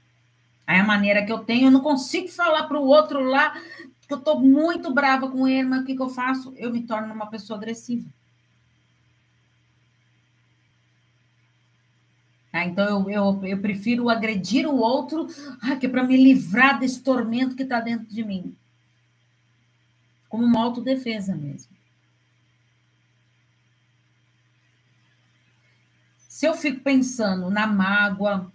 Aí 0.68 0.80
a 0.80 0.84
maneira 0.84 1.26
que 1.26 1.32
eu 1.32 1.40
tenho, 1.40 1.66
eu 1.66 1.72
não 1.72 1.82
consigo 1.82 2.28
falar 2.28 2.68
para 2.68 2.80
o 2.80 2.86
outro 2.86 3.24
lá 3.24 3.60
que 4.08 4.14
eu 4.14 4.20
estou 4.20 4.40
muito 4.40 4.94
brava 4.94 5.28
com 5.28 5.48
ele, 5.48 5.68
mas 5.68 5.82
o 5.82 5.86
que, 5.86 5.96
que 5.96 6.02
eu 6.04 6.10
faço? 6.10 6.54
Eu 6.56 6.72
me 6.72 6.84
torno 6.84 7.12
uma 7.12 7.32
pessoa 7.32 7.58
agressiva. 7.58 8.08
Tá? 12.58 12.66
Então 12.66 13.08
eu, 13.08 13.10
eu, 13.10 13.46
eu 13.46 13.62
prefiro 13.62 14.10
agredir 14.10 14.66
o 14.66 14.78
outro, 14.78 15.28
ah, 15.62 15.76
que 15.76 15.86
é 15.86 15.90
para 15.90 16.04
me 16.04 16.18
livrar 16.18 16.80
desse 16.80 17.02
tormento 17.04 17.56
que 17.56 17.62
está 17.62 17.80
dentro 17.80 18.08
de 18.08 18.24
mim. 18.24 18.56
Como 20.28 20.44
uma 20.44 20.64
autodefesa 20.64 21.36
mesmo. 21.36 21.78
Se 26.18 26.48
eu 26.48 26.56
fico 26.56 26.82
pensando 26.82 27.50
na 27.52 27.68
mágoa, 27.68 28.52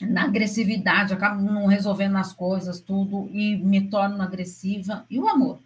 na 0.00 0.24
agressividade, 0.24 1.14
acabo 1.14 1.40
não 1.40 1.66
resolvendo 1.66 2.16
as 2.16 2.32
coisas, 2.32 2.80
tudo, 2.80 3.28
e 3.32 3.56
me 3.56 3.88
torno 3.88 4.20
agressiva. 4.22 5.06
E 5.08 5.20
o 5.20 5.28
amor? 5.28 5.60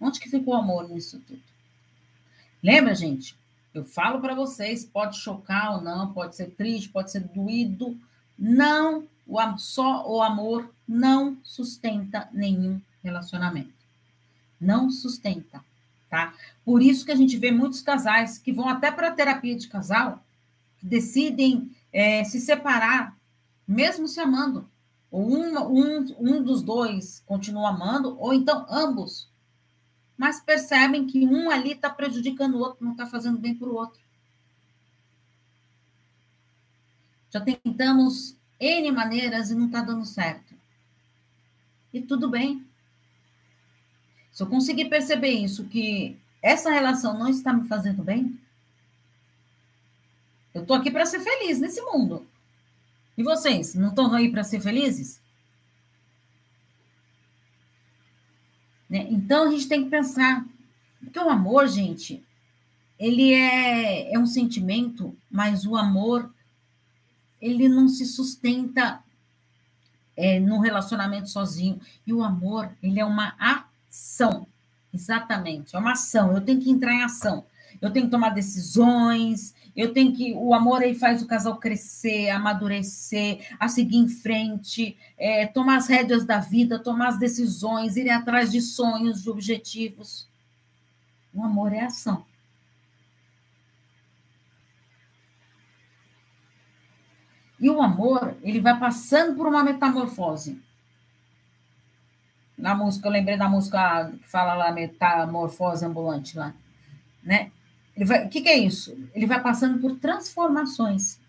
Onde 0.00 0.18
que 0.18 0.30
ficou 0.30 0.54
o 0.54 0.58
amor 0.58 0.88
nisso 0.88 1.20
tudo? 1.26 1.42
Lembra, 2.62 2.94
gente? 2.94 3.36
Eu 3.74 3.84
falo 3.84 4.20
para 4.20 4.36
vocês, 4.36 4.84
pode 4.84 5.16
chocar 5.16 5.74
ou 5.74 5.80
não, 5.82 6.12
pode 6.12 6.36
ser 6.36 6.52
triste, 6.52 6.88
pode 6.88 7.10
ser 7.10 7.20
doído. 7.20 7.98
Não, 8.38 9.04
o, 9.26 9.58
só 9.58 10.08
o 10.08 10.22
amor 10.22 10.72
não 10.86 11.36
sustenta 11.42 12.28
nenhum 12.32 12.80
relacionamento. 13.02 13.74
Não 14.60 14.90
sustenta, 14.90 15.62
tá? 16.08 16.32
Por 16.64 16.80
isso 16.80 17.04
que 17.04 17.10
a 17.10 17.16
gente 17.16 17.36
vê 17.36 17.50
muitos 17.50 17.82
casais 17.82 18.38
que 18.38 18.52
vão 18.52 18.68
até 18.68 18.92
para 18.92 19.10
terapia 19.10 19.56
de 19.56 19.66
casal 19.66 20.22
decidem 20.80 21.70
é, 21.92 22.22
se 22.22 22.40
separar, 22.40 23.16
mesmo 23.66 24.06
se 24.06 24.20
amando. 24.20 24.68
Ou 25.10 25.32
um, 25.32 25.58
um, 25.58 26.16
um 26.18 26.42
dos 26.42 26.62
dois 26.62 27.22
continua 27.26 27.70
amando, 27.70 28.16
ou 28.20 28.32
então 28.32 28.66
ambos. 28.68 29.28
Mas 30.16 30.40
percebem 30.40 31.06
que 31.06 31.26
um 31.26 31.50
ali 31.50 31.72
está 31.72 31.90
prejudicando 31.90 32.54
o 32.54 32.60
outro, 32.60 32.84
não 32.84 32.92
está 32.92 33.06
fazendo 33.06 33.38
bem 33.38 33.54
para 33.54 33.68
o 33.68 33.74
outro. 33.74 34.00
Já 37.30 37.40
tentamos 37.40 38.36
N 38.60 38.92
maneiras 38.92 39.50
e 39.50 39.54
não 39.54 39.66
está 39.66 39.82
dando 39.82 40.04
certo. 40.04 40.54
E 41.92 42.00
tudo 42.00 42.30
bem. 42.30 42.64
Se 44.30 44.42
eu 44.42 44.46
conseguir 44.46 44.86
perceber 44.86 45.30
isso, 45.30 45.64
que 45.64 46.16
essa 46.42 46.70
relação 46.70 47.18
não 47.18 47.28
está 47.28 47.52
me 47.52 47.66
fazendo 47.66 48.02
bem, 48.02 48.38
eu 50.52 50.62
estou 50.62 50.76
aqui 50.76 50.90
para 50.90 51.06
ser 51.06 51.20
feliz 51.20 51.58
nesse 51.58 51.80
mundo. 51.82 52.26
E 53.16 53.22
vocês, 53.22 53.74
não 53.74 53.88
estão 53.88 54.12
aí 54.12 54.30
para 54.30 54.44
ser 54.44 54.60
felizes? 54.60 55.20
Né? 58.94 59.08
Então 59.10 59.48
a 59.48 59.50
gente 59.50 59.66
tem 59.66 59.82
que 59.82 59.90
pensar. 59.90 60.46
Porque 61.00 61.18
o 61.18 61.28
amor, 61.28 61.66
gente, 61.66 62.22
ele 62.96 63.34
é, 63.34 64.14
é 64.14 64.18
um 64.18 64.24
sentimento, 64.24 65.16
mas 65.28 65.66
o 65.66 65.74
amor, 65.74 66.32
ele 67.42 67.68
não 67.68 67.88
se 67.88 68.06
sustenta 68.06 69.02
é, 70.16 70.38
no 70.38 70.60
relacionamento 70.60 71.28
sozinho. 71.28 71.80
E 72.06 72.12
o 72.12 72.22
amor, 72.22 72.70
ele 72.80 73.00
é 73.00 73.04
uma 73.04 73.34
ação. 73.36 74.46
Exatamente, 74.92 75.74
é 75.74 75.78
uma 75.80 75.92
ação. 75.92 76.32
Eu 76.32 76.40
tenho 76.40 76.60
que 76.60 76.70
entrar 76.70 76.94
em 76.94 77.02
ação. 77.02 77.44
Eu 77.82 77.90
tenho 77.90 78.06
que 78.06 78.12
tomar 78.12 78.28
decisões, 78.28 79.52
eu 79.76 79.92
tenho 79.92 80.14
que. 80.14 80.32
O 80.34 80.54
amor 80.54 80.82
aí 80.82 80.94
faz 80.94 81.22
o 81.22 81.26
casal 81.26 81.56
crescer, 81.56 82.30
amadurecer, 82.30 83.46
a 83.58 83.68
seguir 83.68 83.96
em 83.96 84.08
frente, 84.08 84.96
é, 85.18 85.46
tomar 85.46 85.76
as 85.76 85.88
rédeas 85.88 86.24
da 86.24 86.38
vida, 86.38 86.78
tomar 86.78 87.08
as 87.08 87.18
decisões, 87.18 87.96
ir 87.96 88.08
atrás 88.08 88.52
de 88.52 88.60
sonhos, 88.60 89.22
de 89.22 89.30
objetivos. 89.30 90.28
O 91.32 91.42
amor 91.42 91.72
é 91.72 91.80
ação. 91.80 92.24
E 97.58 97.68
o 97.68 97.80
amor, 97.80 98.36
ele 98.42 98.60
vai 98.60 98.78
passando 98.78 99.36
por 99.36 99.46
uma 99.46 99.64
metamorfose. 99.64 100.60
Na 102.56 102.74
música, 102.74 103.08
eu 103.08 103.12
lembrei 103.12 103.36
da 103.36 103.48
música 103.48 104.12
que 104.22 104.28
fala 104.28 104.54
lá, 104.54 104.70
metamorfose 104.70 105.84
ambulante 105.84 106.36
lá, 106.36 106.54
né? 107.22 107.50
Vai, 107.96 108.26
o 108.26 108.28
que, 108.28 108.40
que, 108.40 108.48
é 108.48 108.58
isso? 108.58 108.96
Ele 109.14 109.26
vai 109.26 109.40
passando 109.40 109.78
por 109.78 109.96
transformações. 109.98 111.20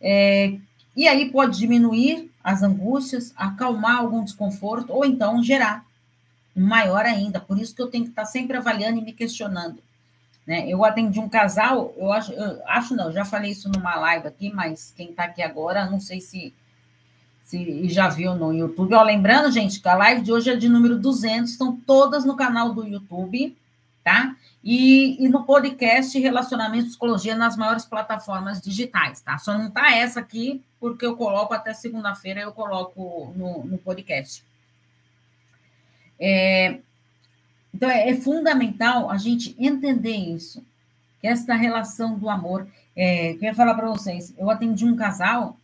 É, 0.00 0.58
e 0.96 1.06
aí 1.06 1.30
pode 1.30 1.58
diminuir 1.58 2.30
as 2.42 2.62
angústias, 2.62 3.32
acalmar 3.36 3.98
algum 3.98 4.24
desconforto, 4.24 4.92
ou 4.92 5.04
então 5.04 5.42
gerar 5.42 5.84
um 6.56 6.66
maior 6.66 7.04
ainda. 7.04 7.38
Por 7.40 7.58
isso 7.58 7.74
que 7.74 7.82
eu 7.82 7.88
tenho 7.88 8.04
que 8.04 8.10
estar 8.10 8.24
sempre 8.24 8.56
avaliando 8.56 8.98
e 8.98 9.02
me 9.02 9.12
questionando. 9.12 9.80
Né? 10.46 10.68
Eu 10.68 10.84
atendi 10.84 11.20
um 11.20 11.28
casal, 11.28 11.94
eu 11.96 12.12
acho, 12.12 12.32
eu 12.32 12.60
acho 12.66 12.96
não, 12.96 13.12
já 13.12 13.24
falei 13.24 13.52
isso 13.52 13.68
numa 13.68 13.94
live 13.96 14.26
aqui, 14.26 14.52
mas 14.52 14.92
quem 14.96 15.10
está 15.10 15.24
aqui 15.24 15.42
agora, 15.42 15.88
não 15.88 16.00
sei 16.00 16.20
se, 16.20 16.52
se 17.44 17.88
já 17.88 18.08
viu 18.08 18.34
no 18.34 18.52
YouTube. 18.52 18.94
Ó, 18.94 19.02
lembrando, 19.02 19.52
gente, 19.52 19.80
que 19.80 19.88
a 19.88 19.94
live 19.94 20.22
de 20.22 20.32
hoje 20.32 20.50
é 20.50 20.56
de 20.56 20.68
número 20.68 20.98
200, 20.98 21.52
estão 21.52 21.76
todas 21.76 22.24
no 22.24 22.34
canal 22.34 22.74
do 22.74 22.84
YouTube, 22.84 23.56
tá? 24.02 24.34
E, 24.62 25.24
e, 25.24 25.28
no 25.28 25.44
podcast 25.44 26.18
Relacionamento 26.18 26.84
e 26.84 26.88
Psicologia 26.88 27.34
nas 27.34 27.56
maiores 27.56 27.86
plataformas 27.86 28.60
digitais, 28.60 29.22
tá? 29.22 29.38
Só 29.38 29.56
não 29.56 29.70
tá 29.70 29.96
essa 29.96 30.20
aqui, 30.20 30.62
porque 30.78 31.06
eu 31.06 31.16
coloco 31.16 31.54
até 31.54 31.72
segunda-feira, 31.72 32.40
eu 32.40 32.52
coloco 32.52 33.32
no, 33.34 33.64
no 33.64 33.78
podcast. 33.78 34.44
É, 36.18 36.78
então, 37.74 37.88
é, 37.88 38.10
é, 38.10 38.16
fundamental 38.16 39.10
a 39.10 39.16
gente 39.16 39.56
entender 39.58 40.16
isso, 40.16 40.62
que 41.20 41.26
essa 41.26 41.54
relação 41.54 42.18
do 42.18 42.28
amor. 42.28 42.68
É, 42.94 43.32
eu 43.32 43.42
ia 43.42 43.54
falar 43.54 43.74
para 43.74 43.88
vocês, 43.88 44.34
eu 44.36 44.50
atendi 44.50 44.84
um 44.84 44.96
casal 44.96 45.56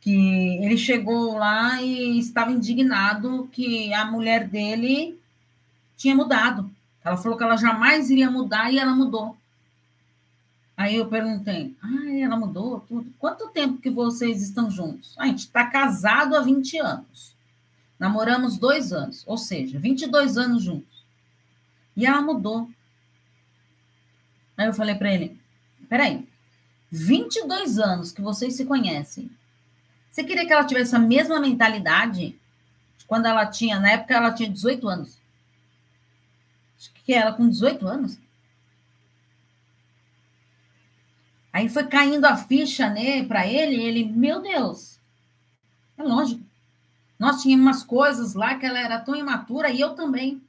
que 0.00 0.56
ele 0.62 0.76
chegou 0.76 1.38
lá 1.38 1.80
e 1.80 2.18
estava 2.18 2.50
indignado 2.50 3.48
que 3.52 3.94
a 3.94 4.04
mulher 4.04 4.46
dele 4.46 5.18
tinha 5.96 6.14
mudado. 6.14 6.68
Ela 7.04 7.16
falou 7.16 7.36
que 7.36 7.44
ela 7.44 7.56
jamais 7.56 8.10
iria 8.10 8.30
mudar 8.30 8.72
e 8.72 8.78
ela 8.78 8.94
mudou. 8.94 9.36
Aí 10.76 10.96
eu 10.96 11.06
perguntei, 11.06 11.76
ah, 11.82 12.10
ela 12.18 12.36
mudou 12.36 12.80
tudo. 12.80 13.12
Quanto 13.18 13.48
tempo 13.48 13.80
que 13.80 13.90
vocês 13.90 14.42
estão 14.42 14.70
juntos? 14.70 15.14
a 15.18 15.26
gente 15.26 15.40
está 15.40 15.66
casado 15.66 16.34
há 16.34 16.40
20 16.40 16.78
anos. 16.78 17.36
Namoramos 17.98 18.58
dois 18.58 18.92
anos, 18.92 19.22
ou 19.26 19.38
seja, 19.38 19.78
22 19.78 20.36
anos 20.36 20.62
juntos. 20.62 21.04
E 21.96 22.04
ela 22.04 22.20
mudou. 22.20 22.68
Aí 24.56 24.66
eu 24.66 24.74
falei 24.74 24.94
para 24.94 25.12
ele, 25.12 25.40
peraí, 25.88 26.26
22 26.90 27.78
anos 27.78 28.12
que 28.12 28.20
vocês 28.20 28.54
se 28.54 28.64
conhecem, 28.64 29.30
você 30.10 30.22
queria 30.22 30.46
que 30.46 30.52
ela 30.52 30.66
tivesse 30.66 30.94
a 30.94 30.98
mesma 30.98 31.40
mentalidade 31.40 32.38
quando 33.06 33.26
ela 33.26 33.46
tinha, 33.46 33.80
na 33.80 33.92
época 33.92 34.14
ela 34.14 34.32
tinha 34.32 34.48
18 34.48 34.88
anos. 34.88 35.21
Que 37.04 37.12
ela 37.12 37.32
com 37.32 37.48
18 37.48 37.86
anos. 37.86 38.18
Aí 41.52 41.68
foi 41.68 41.86
caindo 41.86 42.24
a 42.24 42.36
ficha 42.36 42.88
né, 42.88 43.24
para 43.24 43.46
ele, 43.46 43.76
e 43.76 43.82
ele, 43.82 44.04
meu 44.04 44.40
Deus, 44.40 44.98
é 45.98 46.02
lógico. 46.02 46.42
Nós 47.18 47.42
tínhamos 47.42 47.66
umas 47.66 47.82
coisas 47.82 48.34
lá 48.34 48.56
que 48.56 48.64
ela 48.64 48.78
era 48.78 48.98
tão 49.00 49.14
imatura 49.14 49.70
e 49.70 49.80
eu 49.80 49.94
também. 49.94 50.42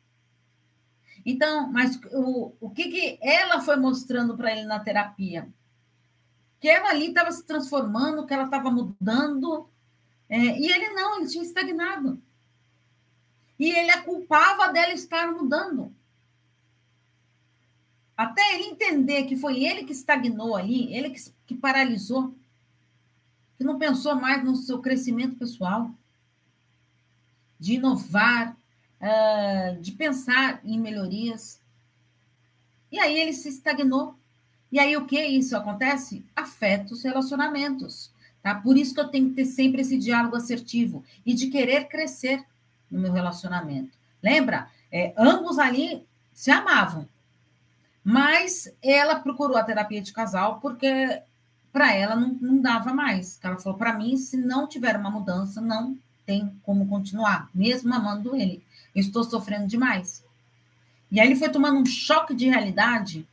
Então, 1.25 1.71
mas 1.71 1.99
o, 2.11 2.53
o 2.59 2.69
que, 2.69 2.89
que 2.89 3.19
ela 3.21 3.59
foi 3.61 3.75
mostrando 3.75 4.35
para 4.37 4.51
ele 4.51 4.65
na 4.65 4.79
terapia? 4.79 5.47
que 6.63 6.69
ela 6.69 6.91
ali 6.91 7.09
estava 7.09 7.29
se 7.29 7.43
transformando, 7.43 8.25
que 8.25 8.33
ela 8.33 8.45
estava 8.45 8.71
mudando, 8.71 9.67
é, 10.29 10.37
e 10.37 10.71
ele 10.71 10.91
não, 10.93 11.17
ele 11.17 11.27
tinha 11.27 11.43
estagnado. 11.43 12.23
E 13.59 13.69
ele 13.69 13.91
a 13.91 14.01
culpava 14.01 14.71
dela 14.71 14.93
estar 14.93 15.29
mudando. 15.29 15.93
Até 18.15 18.53
ele 18.53 18.65
entender 18.65 19.23
que 19.23 19.35
foi 19.35 19.63
ele 19.63 19.85
que 19.85 19.91
estagnou 19.91 20.55
ali, 20.55 20.93
ele 20.93 21.09
que, 21.09 21.19
que 21.47 21.55
paralisou, 21.55 22.33
que 23.57 23.63
não 23.63 23.79
pensou 23.79 24.15
mais 24.15 24.43
no 24.43 24.55
seu 24.55 24.79
crescimento 24.79 25.35
pessoal, 25.35 25.89
de 27.59 27.75
inovar, 27.75 28.55
uh, 29.01 29.81
de 29.81 29.91
pensar 29.93 30.59
em 30.63 30.79
melhorias. 30.79 31.59
E 32.91 32.99
aí 32.99 33.19
ele 33.19 33.33
se 33.33 33.49
estagnou. 33.49 34.15
E 34.71 34.79
aí 34.79 34.95
o 34.97 35.05
que 35.05 35.23
isso 35.23 35.55
acontece? 35.55 36.25
Afeta 36.35 36.93
os 36.93 37.03
relacionamentos, 37.03 38.11
tá? 38.41 38.55
Por 38.55 38.77
isso 38.77 38.93
que 38.93 38.99
eu 38.99 39.07
tenho 39.07 39.29
que 39.29 39.35
ter 39.35 39.45
sempre 39.45 39.81
esse 39.81 39.97
diálogo 39.97 40.35
assertivo 40.35 41.03
e 41.25 41.33
de 41.33 41.47
querer 41.47 41.87
crescer 41.87 42.43
no 42.89 42.99
meu 42.99 43.11
relacionamento. 43.11 43.97
Lembra? 44.21 44.69
É, 44.91 45.13
ambos 45.17 45.57
ali 45.57 46.05
se 46.33 46.51
amavam, 46.51 47.07
mas 48.03 48.71
ela 48.81 49.19
procurou 49.19 49.57
a 49.57 49.63
terapia 49.63 50.01
de 50.01 50.11
casal 50.11 50.59
porque 50.59 51.21
para 51.71 51.93
ela 51.93 52.15
não, 52.15 52.37
não 52.39 52.61
dava 52.61 52.93
mais. 52.93 53.39
Ela 53.41 53.57
falou 53.57 53.77
para 53.77 53.97
mim, 53.97 54.17
se 54.17 54.37
não 54.37 54.67
tiver 54.67 54.95
uma 54.97 55.09
mudança, 55.09 55.61
não 55.61 55.97
tem 56.25 56.55
como 56.63 56.87
continuar, 56.87 57.49
mesmo 57.53 57.93
amando 57.93 58.35
ele. 58.35 58.63
Eu 58.93 59.01
estou 59.01 59.23
sofrendo 59.23 59.67
demais. 59.67 60.23
E 61.11 61.19
aí 61.19 61.27
ele 61.27 61.35
foi 61.35 61.49
tomando 61.49 61.79
um 61.79 61.85
choque 61.85 62.33
de 62.35 62.47
realidade 62.47 63.27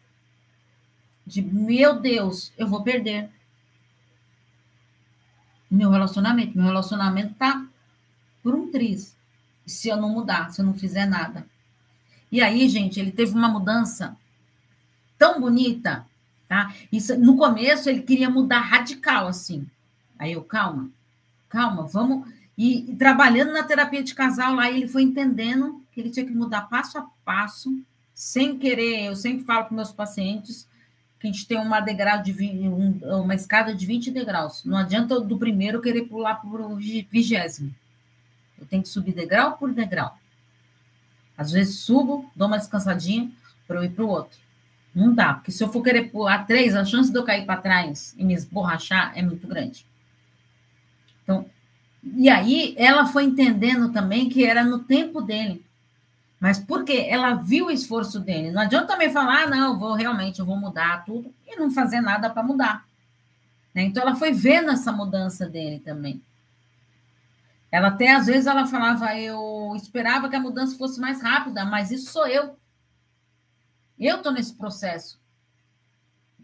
de 1.26 1.42
meu 1.42 2.00
Deus, 2.00 2.52
eu 2.58 2.66
vou 2.66 2.82
perder 2.82 3.30
meu 5.70 5.90
relacionamento. 5.90 6.56
Meu 6.56 6.66
relacionamento 6.66 7.34
tá 7.34 7.66
por 8.42 8.54
um 8.54 8.70
triz. 8.70 9.16
Se 9.64 9.88
eu 9.88 9.96
não 9.96 10.08
mudar, 10.08 10.50
se 10.50 10.60
eu 10.60 10.66
não 10.66 10.74
fizer 10.74 11.06
nada. 11.06 11.46
E 12.32 12.42
aí, 12.42 12.68
gente, 12.68 12.98
ele 12.98 13.12
teve 13.12 13.32
uma 13.32 13.48
mudança 13.48 14.16
tão 15.20 15.38
bonita, 15.38 16.06
tá? 16.48 16.72
Isso, 16.90 17.16
no 17.20 17.36
começo 17.36 17.90
ele 17.90 18.00
queria 18.00 18.30
mudar 18.30 18.60
radical 18.60 19.28
assim. 19.28 19.66
Aí 20.18 20.32
eu, 20.32 20.42
calma, 20.42 20.90
calma, 21.50 21.86
vamos. 21.86 22.26
E, 22.56 22.90
e 22.90 22.96
trabalhando 22.96 23.52
na 23.52 23.62
terapia 23.62 24.02
de 24.02 24.14
casal 24.14 24.54
lá, 24.54 24.70
ele 24.70 24.88
foi 24.88 25.02
entendendo 25.02 25.84
que 25.92 26.00
ele 26.00 26.08
tinha 26.08 26.24
que 26.24 26.32
mudar 26.32 26.62
passo 26.62 26.96
a 26.96 27.06
passo, 27.22 27.70
sem 28.14 28.58
querer. 28.58 29.04
Eu 29.04 29.14
sempre 29.14 29.44
falo 29.44 29.66
para 29.66 29.76
meus 29.76 29.92
pacientes 29.92 30.66
que 31.18 31.28
a 31.28 31.30
gente 31.30 31.46
tem 31.46 31.58
uma 31.58 31.80
degrau 31.80 32.22
de 32.22 32.32
um, 32.32 32.98
uma 33.20 33.34
escada 33.34 33.74
de 33.74 33.84
20 33.84 34.10
degraus. 34.10 34.64
Não 34.64 34.78
adianta 34.78 35.20
do 35.20 35.38
primeiro 35.38 35.82
querer 35.82 36.02
pular 36.06 36.36
para 36.36 36.48
o 36.48 36.76
vigésimo. 36.76 37.74
Eu 38.58 38.66
tenho 38.66 38.82
que 38.82 38.88
subir 38.88 39.12
degrau 39.12 39.58
por 39.58 39.70
degrau. 39.70 40.16
Às 41.36 41.52
vezes 41.52 41.80
subo, 41.80 42.30
dou 42.34 42.48
uma 42.48 42.58
descansadinha 42.58 43.30
para 43.66 43.76
eu 43.76 43.84
ir 43.84 43.90
para 43.90 44.04
o 44.04 44.08
outro. 44.08 44.38
Não 44.94 45.14
dá, 45.14 45.34
porque 45.34 45.52
se 45.52 45.62
eu 45.62 45.72
for 45.72 45.82
querer 45.82 46.10
pular 46.10 46.46
três, 46.46 46.74
a 46.74 46.84
chance 46.84 47.12
de 47.12 47.18
eu 47.18 47.24
cair 47.24 47.46
para 47.46 47.60
trás 47.60 48.14
e 48.18 48.24
me 48.24 48.34
esborrachar 48.34 49.12
é 49.16 49.22
muito 49.22 49.46
grande. 49.46 49.86
Então, 51.22 51.46
e 52.02 52.28
aí 52.28 52.74
ela 52.76 53.06
foi 53.06 53.24
entendendo 53.24 53.92
também 53.92 54.28
que 54.28 54.44
era 54.44 54.64
no 54.64 54.80
tempo 54.80 55.20
dele. 55.20 55.64
Mas 56.40 56.58
porque 56.58 57.06
ela 57.08 57.34
viu 57.34 57.66
o 57.66 57.70
esforço 57.70 58.18
dele. 58.18 58.50
Não 58.50 58.62
adianta 58.62 58.86
também 58.86 59.12
falar, 59.12 59.42
ah, 59.42 59.46
não, 59.46 59.72
eu 59.72 59.78
vou 59.78 59.94
realmente, 59.94 60.40
eu 60.40 60.46
vou 60.46 60.56
mudar 60.56 61.04
tudo 61.04 61.32
e 61.46 61.54
não 61.56 61.70
fazer 61.70 62.00
nada 62.00 62.30
para 62.30 62.42
mudar. 62.42 62.84
Né? 63.74 63.82
Então 63.82 64.02
ela 64.02 64.16
foi 64.16 64.32
vendo 64.32 64.70
essa 64.70 64.90
mudança 64.90 65.46
dele 65.46 65.80
também. 65.80 66.22
Ela 67.70 67.88
até 67.88 68.12
às 68.14 68.26
vezes 68.26 68.46
ela 68.46 68.66
falava, 68.66 69.14
eu 69.16 69.72
esperava 69.76 70.28
que 70.28 70.34
a 70.34 70.40
mudança 70.40 70.76
fosse 70.76 70.98
mais 70.98 71.22
rápida, 71.22 71.64
mas 71.64 71.90
isso 71.90 72.10
sou 72.10 72.26
eu. 72.26 72.56
Eu 74.00 74.16
estou 74.16 74.32
nesse 74.32 74.54
processo. 74.54 75.20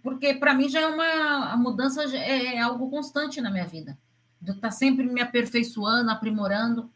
Porque 0.03 0.35
para 0.35 0.55
mim 0.55 0.69
já 0.69 0.83
é 0.83 0.87
uma 0.87 1.53
a 1.53 1.57
mudança 1.57 2.05
é, 2.17 2.57
é 2.57 2.61
algo 2.61 2.91
constante 2.91 3.41
na 3.41 3.51
minha 3.51 3.67
vida. 3.67 3.99
Eu 4.47 4.55
estar 4.55 4.69
tá 4.69 4.71
sempre 4.71 5.05
me 5.05 5.21
aperfeiçoando, 5.21 6.11
aprimorando. 6.11 6.91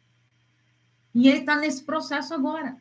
E 1.15 1.27
ele 1.27 1.39
está 1.39 1.57
nesse 1.57 1.83
processo 1.83 2.35
agora. 2.35 2.77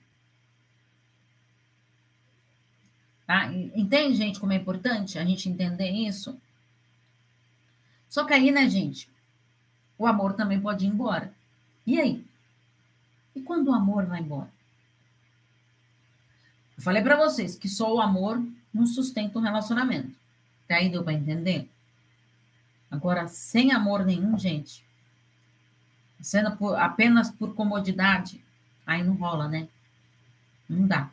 Tá? 3.26 3.52
Entende, 3.54 4.18
gente, 4.18 4.40
como 4.40 4.54
é 4.54 4.58
importante 4.58 5.18
a 5.18 5.24
gente 5.24 5.50
entender 5.50 5.90
isso? 5.90 6.40
Só 8.10 8.26
que 8.26 8.34
aí, 8.34 8.52
né, 8.52 8.68
gente, 8.68 9.10
o 9.98 10.06
amor 10.06 10.34
também 10.34 10.60
pode 10.60 10.86
ir 10.86 10.90
embora. 10.90 11.34
E 11.86 12.00
aí? 12.00 12.26
E 13.36 13.42
quando 13.42 13.70
o 13.70 13.74
amor 13.74 14.06
vai 14.06 14.20
embora? 14.20 14.52
Eu 16.80 16.84
falei 16.84 17.02
para 17.02 17.18
vocês 17.18 17.58
que 17.58 17.68
só 17.68 17.94
o 17.94 18.00
amor 18.00 18.42
não 18.74 18.86
sustenta 18.86 19.38
um 19.38 19.42
relacionamento. 19.42 20.16
Até 20.64 20.76
aí 20.76 20.90
deu 20.90 21.04
para 21.04 21.12
entender? 21.12 21.70
Agora, 22.90 23.28
sem 23.28 23.74
amor 23.74 24.06
nenhum, 24.06 24.40
gente, 24.40 24.82
sendo 26.22 26.56
por, 26.56 26.80
apenas 26.80 27.30
por 27.30 27.54
comodidade, 27.54 28.42
aí 28.88 29.04
não 29.04 29.16
rola, 29.16 29.50
né? 29.50 29.68
Não 30.70 30.88
dá. 30.88 31.12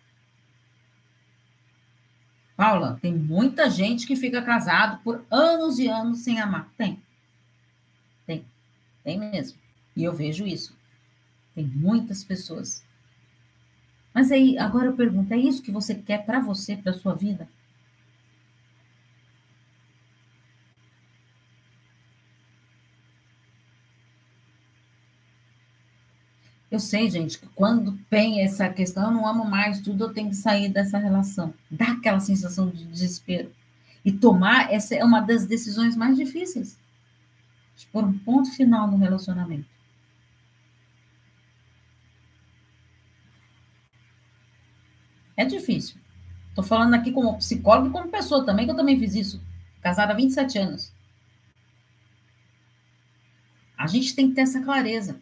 Paula, 2.56 2.96
tem 3.02 3.12
muita 3.12 3.68
gente 3.68 4.06
que 4.06 4.14
fica 4.14 4.40
casado 4.42 5.02
por 5.02 5.26
anos 5.28 5.80
e 5.80 5.88
anos 5.88 6.20
sem 6.20 6.40
amar. 6.40 6.70
Tem. 6.78 7.02
Tem. 8.24 8.46
Tem 9.02 9.18
mesmo. 9.18 9.58
E 9.96 10.04
eu 10.04 10.12
vejo 10.12 10.46
isso. 10.46 10.76
Tem 11.56 11.66
muitas 11.66 12.22
pessoas. 12.22 12.85
Mas 14.16 14.32
aí, 14.32 14.56
agora 14.56 14.86
eu 14.86 14.96
pergunto, 14.96 15.34
é 15.34 15.36
isso 15.36 15.62
que 15.62 15.70
você 15.70 15.94
quer 15.94 16.24
para 16.24 16.40
você, 16.40 16.74
para 16.74 16.94
sua 16.94 17.14
vida? 17.14 17.46
Eu 26.70 26.80
sei, 26.80 27.10
gente, 27.10 27.38
que 27.38 27.46
quando 27.48 27.92
tem 28.08 28.40
essa 28.40 28.70
questão, 28.70 29.04
eu 29.04 29.10
não 29.10 29.26
amo 29.26 29.44
mais 29.44 29.80
tudo, 29.80 30.04
eu 30.04 30.14
tenho 30.14 30.30
que 30.30 30.36
sair 30.36 30.70
dessa 30.70 30.96
relação. 30.96 31.52
Dá 31.70 31.92
aquela 31.92 32.18
sensação 32.18 32.70
de 32.70 32.86
desespero. 32.86 33.52
E 34.02 34.10
tomar, 34.10 34.72
essa 34.72 34.94
é 34.94 35.04
uma 35.04 35.20
das 35.20 35.44
decisões 35.44 35.94
mais 35.94 36.16
difíceis. 36.16 36.78
De 37.76 37.86
pôr 37.88 38.02
um 38.02 38.18
ponto 38.20 38.50
final 38.50 38.90
no 38.90 38.96
relacionamento. 38.96 39.75
É 45.36 45.44
difícil. 45.44 45.96
Estou 46.48 46.64
falando 46.64 46.94
aqui 46.94 47.12
como 47.12 47.36
psicólogo 47.36 47.88
e 47.88 47.92
como 47.92 48.08
pessoa 48.08 48.44
também, 48.44 48.64
que 48.64 48.72
eu 48.72 48.76
também 48.76 48.98
fiz 48.98 49.14
isso. 49.14 49.42
Casada 49.82 50.12
há 50.12 50.16
27 50.16 50.58
anos. 50.58 50.92
A 53.76 53.86
gente 53.86 54.14
tem 54.14 54.30
que 54.30 54.34
ter 54.34 54.40
essa 54.42 54.62
clareza. 54.62 55.20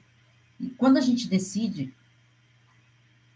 E 0.60 0.68
quando 0.70 0.96
a 0.96 1.00
gente 1.00 1.28
decide, 1.28 1.92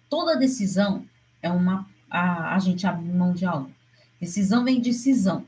toda 0.08 0.36
decisão 0.36 1.04
é 1.42 1.50
uma. 1.50 1.88
A, 2.08 2.54
a 2.54 2.58
gente 2.58 2.86
abre 2.86 3.04
mão 3.04 3.32
de 3.32 3.44
algo. 3.44 3.70
Decisão 4.20 4.64
vem 4.64 4.76
de 4.76 4.90
decisão. 4.90 5.46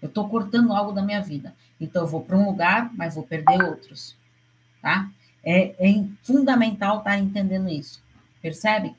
Eu 0.00 0.08
estou 0.08 0.28
cortando 0.28 0.72
algo 0.72 0.92
da 0.92 1.02
minha 1.02 1.20
vida. 1.20 1.54
Então, 1.80 2.02
eu 2.02 2.08
vou 2.08 2.22
para 2.22 2.36
um 2.36 2.46
lugar, 2.46 2.90
mas 2.94 3.14
vou 3.14 3.24
perder 3.24 3.62
outros. 3.62 4.16
Tá? 4.80 5.10
É, 5.42 5.74
é 5.78 6.04
fundamental 6.22 6.98
estar 6.98 7.10
tá 7.10 7.18
entendendo 7.18 7.68
isso. 7.68 8.02
Percebe? 8.40 8.94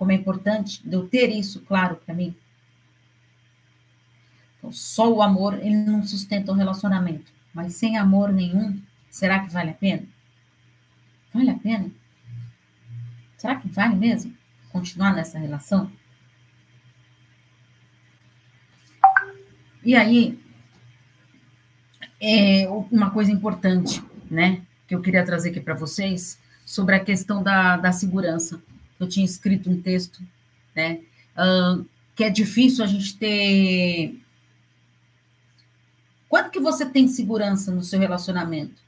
Como 0.00 0.12
é 0.12 0.14
importante 0.14 0.80
eu 0.90 1.06
ter 1.06 1.28
isso 1.28 1.60
claro 1.60 1.96
para 1.96 2.14
mim. 2.14 2.34
Então, 4.56 4.72
só 4.72 5.12
o 5.12 5.20
amor, 5.20 5.58
ele 5.58 5.76
não 5.76 6.02
sustenta 6.02 6.50
o 6.50 6.54
relacionamento. 6.54 7.30
Mas 7.52 7.74
sem 7.74 7.98
amor 7.98 8.32
nenhum, 8.32 8.80
será 9.10 9.40
que 9.40 9.52
vale 9.52 9.72
a 9.72 9.74
pena? 9.74 10.04
Vale 11.34 11.50
a 11.50 11.58
pena? 11.58 11.90
Será 13.36 13.56
que 13.56 13.68
vale 13.68 13.94
mesmo 13.94 14.34
continuar 14.72 15.14
nessa 15.14 15.38
relação? 15.38 15.92
E 19.84 19.94
aí, 19.94 20.42
é 22.18 22.66
uma 22.90 23.10
coisa 23.10 23.30
importante, 23.30 24.02
né, 24.30 24.62
que 24.88 24.94
eu 24.94 25.02
queria 25.02 25.26
trazer 25.26 25.50
aqui 25.50 25.60
para 25.60 25.74
vocês, 25.74 26.40
sobre 26.64 26.94
a 26.94 27.04
questão 27.04 27.42
da, 27.42 27.76
da 27.76 27.92
segurança. 27.92 28.62
Eu 29.00 29.08
tinha 29.08 29.24
escrito 29.24 29.70
um 29.70 29.80
texto, 29.80 30.22
né, 30.76 31.00
uh, 31.34 31.84
que 32.14 32.22
é 32.22 32.30
difícil 32.30 32.84
a 32.84 32.86
gente 32.86 33.16
ter. 33.16 34.20
Quanto 36.28 36.50
que 36.50 36.60
você 36.60 36.86
tem 36.86 37.08
segurança 37.08 37.72
no 37.72 37.82
seu 37.82 37.98
relacionamento? 37.98 38.80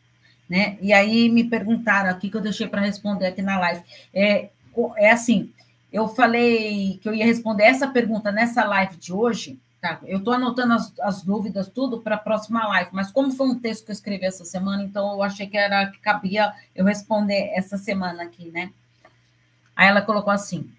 Né? 0.49 0.77
E 0.81 0.93
aí 0.93 1.29
me 1.29 1.45
perguntaram 1.45 2.11
aqui, 2.11 2.31
que 2.31 2.37
eu 2.37 2.43
deixei 2.43 2.69
para 2.69 2.83
responder 2.83 3.27
aqui 3.27 3.41
na 3.41 3.59
live. 3.59 3.83
É, 4.13 4.51
é 4.99 5.11
assim, 5.11 5.51
eu 5.91 6.07
falei 6.07 6.99
que 7.03 7.09
eu 7.09 7.15
ia 7.15 7.25
responder 7.25 7.65
essa 7.65 7.89
pergunta 7.89 8.31
nessa 8.31 8.65
live 8.65 8.97
de 8.97 9.13
hoje, 9.13 9.59
Tá, 9.83 9.99
eu 10.05 10.19
estou 10.19 10.33
anotando 10.33 10.75
as, 10.75 10.95
as, 11.01 11.25
dúvidas, 11.25 11.69
tudo 11.69 12.01
para 12.01 12.15
a 12.15 12.19
próxima 12.19 12.65
live, 12.69 12.91
mas 12.93 13.11
como 13.11 13.33
foi 13.33 13.49
um 13.49 13.59
texto 13.59 13.85
que 13.85 13.91
eu 13.91 13.95
escrevi 13.95 14.25
essa 14.25 14.45
semana, 14.45 14.85
então 14.85 15.13
eu 15.13 15.21
achei 15.25 15.49
que 15.49 15.57
era 15.57 15.91
que 15.91 15.99
cabia 15.99 16.53
eu 16.73 16.85
responder 16.85 17.51
essa 17.53 17.77
semana 17.77 18.23
aqui, 18.23 18.49
né? 18.53 18.73
Aí 19.77 19.89
ela 19.89 20.03
colocou 20.03 20.33
assim: 20.33 20.71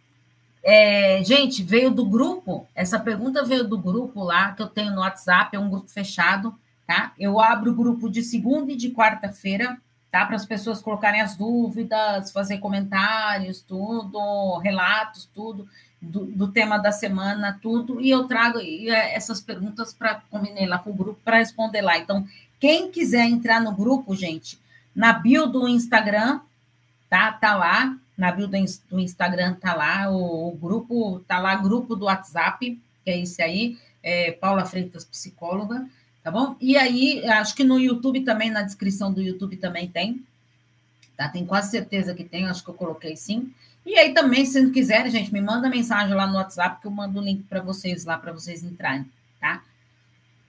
é, 0.63 1.23
gente, 1.23 1.63
veio 1.63 1.91
do 1.91 2.06
grupo, 2.06 2.67
essa 2.73 2.99
pergunta 2.99 3.43
veio 3.43 3.67
do 3.67 3.77
grupo 3.77 4.23
lá 4.23 4.53
que 4.53 4.62
eu 4.62 4.67
tenho 4.67 4.93
no 4.93 5.01
WhatsApp, 5.01 5.56
é 5.56 5.60
um 5.60 5.69
grupo 5.69 5.89
fechado, 5.89 6.53
tá? 6.88 7.13
Eu 7.19 7.39
abro 7.39 7.71
o 7.71 7.75
grupo 7.75 8.10
de 8.10 8.23
segunda 8.23 8.71
e 8.71 8.77
de 8.77 8.91
quarta-feira, 8.91 9.77
tá? 10.12 10.25
Para 10.25 10.36
as 10.36 10.45
pessoas 10.45 10.82
colocarem 10.82 11.21
as 11.21 11.36
dúvidas, 11.36 12.32
fazer 12.32 12.60
comentários, 12.60 13.62
tudo, 13.62 14.58
relatos, 14.60 15.29
tudo 15.34 15.67
do, 16.03 16.25
do, 16.25 16.47
tema 16.49 16.77
da 16.77 16.91
semana, 16.91 17.58
tudo, 17.62 18.01
e 18.01 18.10
eu 18.10 18.27
trago 18.27 18.60
é, 18.60 19.15
essas 19.15 19.39
perguntas 19.39 19.93
para 19.93 20.21
combinei 20.29 20.65
lá 20.65 20.77
com 20.77 20.91
o 20.91 20.95
grupo 20.95 21.19
para 21.23 21.38
responder 21.38 21.82
lá. 21.82 21.97
Então, 21.97 22.27
quem 22.60 22.91
quiser 22.91 23.25
entrar 23.25 23.62
no 23.62 23.73
grupo, 23.73 24.15
gente, 24.15 24.60
na 24.93 25.13
bio 25.13 25.47
do 25.47 25.67
Instagram, 25.67 26.41
tá? 27.10 27.32
Tá 27.32 27.56
lá, 27.56 27.97
na 28.17 28.32
bio 28.32 28.47
do, 28.47 28.99
Instagram 28.99 29.56
tá 29.56 29.73
lá, 29.73 30.10
o, 30.10 30.49
o, 30.49 30.52
grupo, 30.52 31.19
tá 31.28 31.39
lá, 31.39 31.56
grupo 31.56 31.95
do 31.95 32.06
WhatsApp, 32.06 32.80
que 33.04 33.10
é 33.10 33.19
esse 33.19 33.41
aí, 33.41 33.78
é 34.02 34.32
Paula 34.32 34.65
Freitas, 34.65 35.04
psicóloga, 35.04 35.88
tá 36.23 36.30
bom? 36.30 36.56
E 36.62 36.78
aí, 36.78 37.26
acho 37.28 37.56
que 37.56 37.63
no 37.63 37.80
YouTube 37.80 38.21
também, 38.21 38.52
na 38.52 38.62
descrição 38.62 39.12
do 39.12 39.21
YouTube 39.21 39.58
também 39.58 39.88
tem, 39.88 40.23
tá? 41.17 41.28
Tenho 41.30 41.45
quase 41.45 41.71
certeza 41.71 42.13
que 42.13 42.23
tem, 42.23 42.45
acho 42.45 42.63
que 42.63 42.69
eu 42.69 42.76
coloquei 42.76 43.15
sim. 43.15 43.52
E 43.86 43.97
aí 43.97 44.13
também, 44.13 44.45
se 44.45 44.62
não 44.62 44.71
quiserem, 44.71 45.12
gente, 45.12 45.34
me 45.34 45.41
manda 45.41 45.69
mensagem 45.69 46.15
lá 46.15 46.26
no 46.26 46.36
WhatsApp 46.36 46.80
que 46.80 46.88
eu 46.88 46.91
mando 46.91 47.19
o 47.19 47.23
link 47.23 47.43
para 47.43 47.62
vocês 47.62 48.06
lá, 48.06 48.17
para 48.17 48.32
vocês 48.32 48.63
entrarem, 48.63 49.06
tá? 49.39 49.63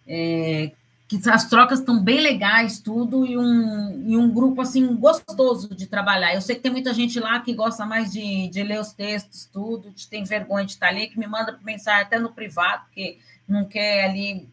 É, 0.07 0.71
que 1.07 1.21
as 1.29 1.49
trocas 1.49 1.81
estão 1.81 2.03
bem 2.03 2.21
legais, 2.21 2.81
tudo, 2.81 3.27
e 3.27 3.37
um, 3.37 4.09
e 4.09 4.17
um 4.17 4.31
grupo, 4.33 4.63
assim, 4.63 4.97
gostoso 4.97 5.75
de 5.75 5.87
trabalhar. 5.87 6.35
Eu 6.35 6.41
sei 6.41 6.57
que 6.57 6.63
tem 6.63 6.73
muita 6.73 6.95
gente 6.95 7.21
lá 7.21 7.41
que 7.41 7.53
gosta 7.53 7.85
mais 7.85 8.13
de, 8.13 8.49
de 8.49 8.63
ler 8.63 8.81
os 8.81 8.93
textos, 8.93 9.45
tudo, 9.45 9.91
de 9.91 10.09
tem 10.09 10.25
vergonha 10.25 10.65
de 10.65 10.73
estar 10.73 10.89
ali, 10.89 11.09
que 11.09 11.19
me 11.19 11.27
manda 11.27 11.59
mensagem 11.63 12.03
até 12.03 12.19
no 12.19 12.33
privado, 12.33 12.85
porque 12.87 13.19
não 13.47 13.67
quer 13.67 14.05
ali, 14.05 14.49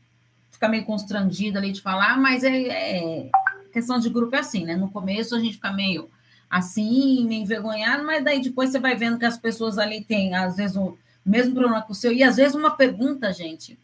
ficar 0.51 0.67
meio 0.67 0.83
constrangido 0.83 1.57
ali 1.57 1.71
de 1.71 1.81
falar, 1.81 2.19
mas 2.19 2.43
é, 2.43 2.67
é 2.67 3.29
questão 3.71 3.97
de 3.97 4.09
grupo 4.09 4.35
é 4.35 4.39
assim, 4.39 4.65
né? 4.65 4.75
No 4.75 4.91
começo 4.91 5.35
a 5.35 5.39
gente 5.39 5.53
fica 5.53 5.71
meio 5.71 6.09
assim, 6.49 7.25
me 7.25 7.37
envergonhado, 7.37 8.05
mas 8.05 8.23
daí 8.23 8.41
depois 8.41 8.69
você 8.69 8.79
vai 8.79 8.93
vendo 8.93 9.17
que 9.17 9.25
as 9.25 9.37
pessoas 9.37 9.77
ali 9.77 10.03
têm, 10.03 10.35
às 10.35 10.57
vezes, 10.57 10.75
o 10.75 10.97
mesmo 11.25 11.53
problema 11.53 11.81
que 11.81 11.93
o 11.93 11.95
seu, 11.95 12.11
e 12.11 12.21
às 12.21 12.35
vezes 12.35 12.55
uma 12.55 12.71
pergunta, 12.71 13.31
gente. 13.31 13.79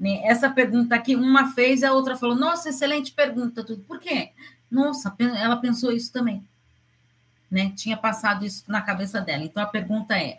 Né? 0.00 0.22
Essa 0.24 0.48
pergunta 0.48 0.94
aqui, 0.94 1.14
uma 1.14 1.52
fez 1.52 1.84
a 1.84 1.92
outra 1.92 2.16
falou: 2.16 2.34
Nossa, 2.34 2.70
excelente 2.70 3.12
pergunta, 3.12 3.62
tudo. 3.62 3.82
Por 3.82 4.00
quê? 4.00 4.30
Nossa, 4.70 5.14
ela 5.18 5.56
pensou 5.56 5.92
isso 5.92 6.10
também. 6.10 6.42
Né? 7.50 7.72
Tinha 7.76 7.96
passado 7.96 8.46
isso 8.46 8.64
na 8.66 8.80
cabeça 8.80 9.20
dela. 9.20 9.44
Então 9.44 9.62
a 9.62 9.66
pergunta 9.66 10.16
é: 10.16 10.38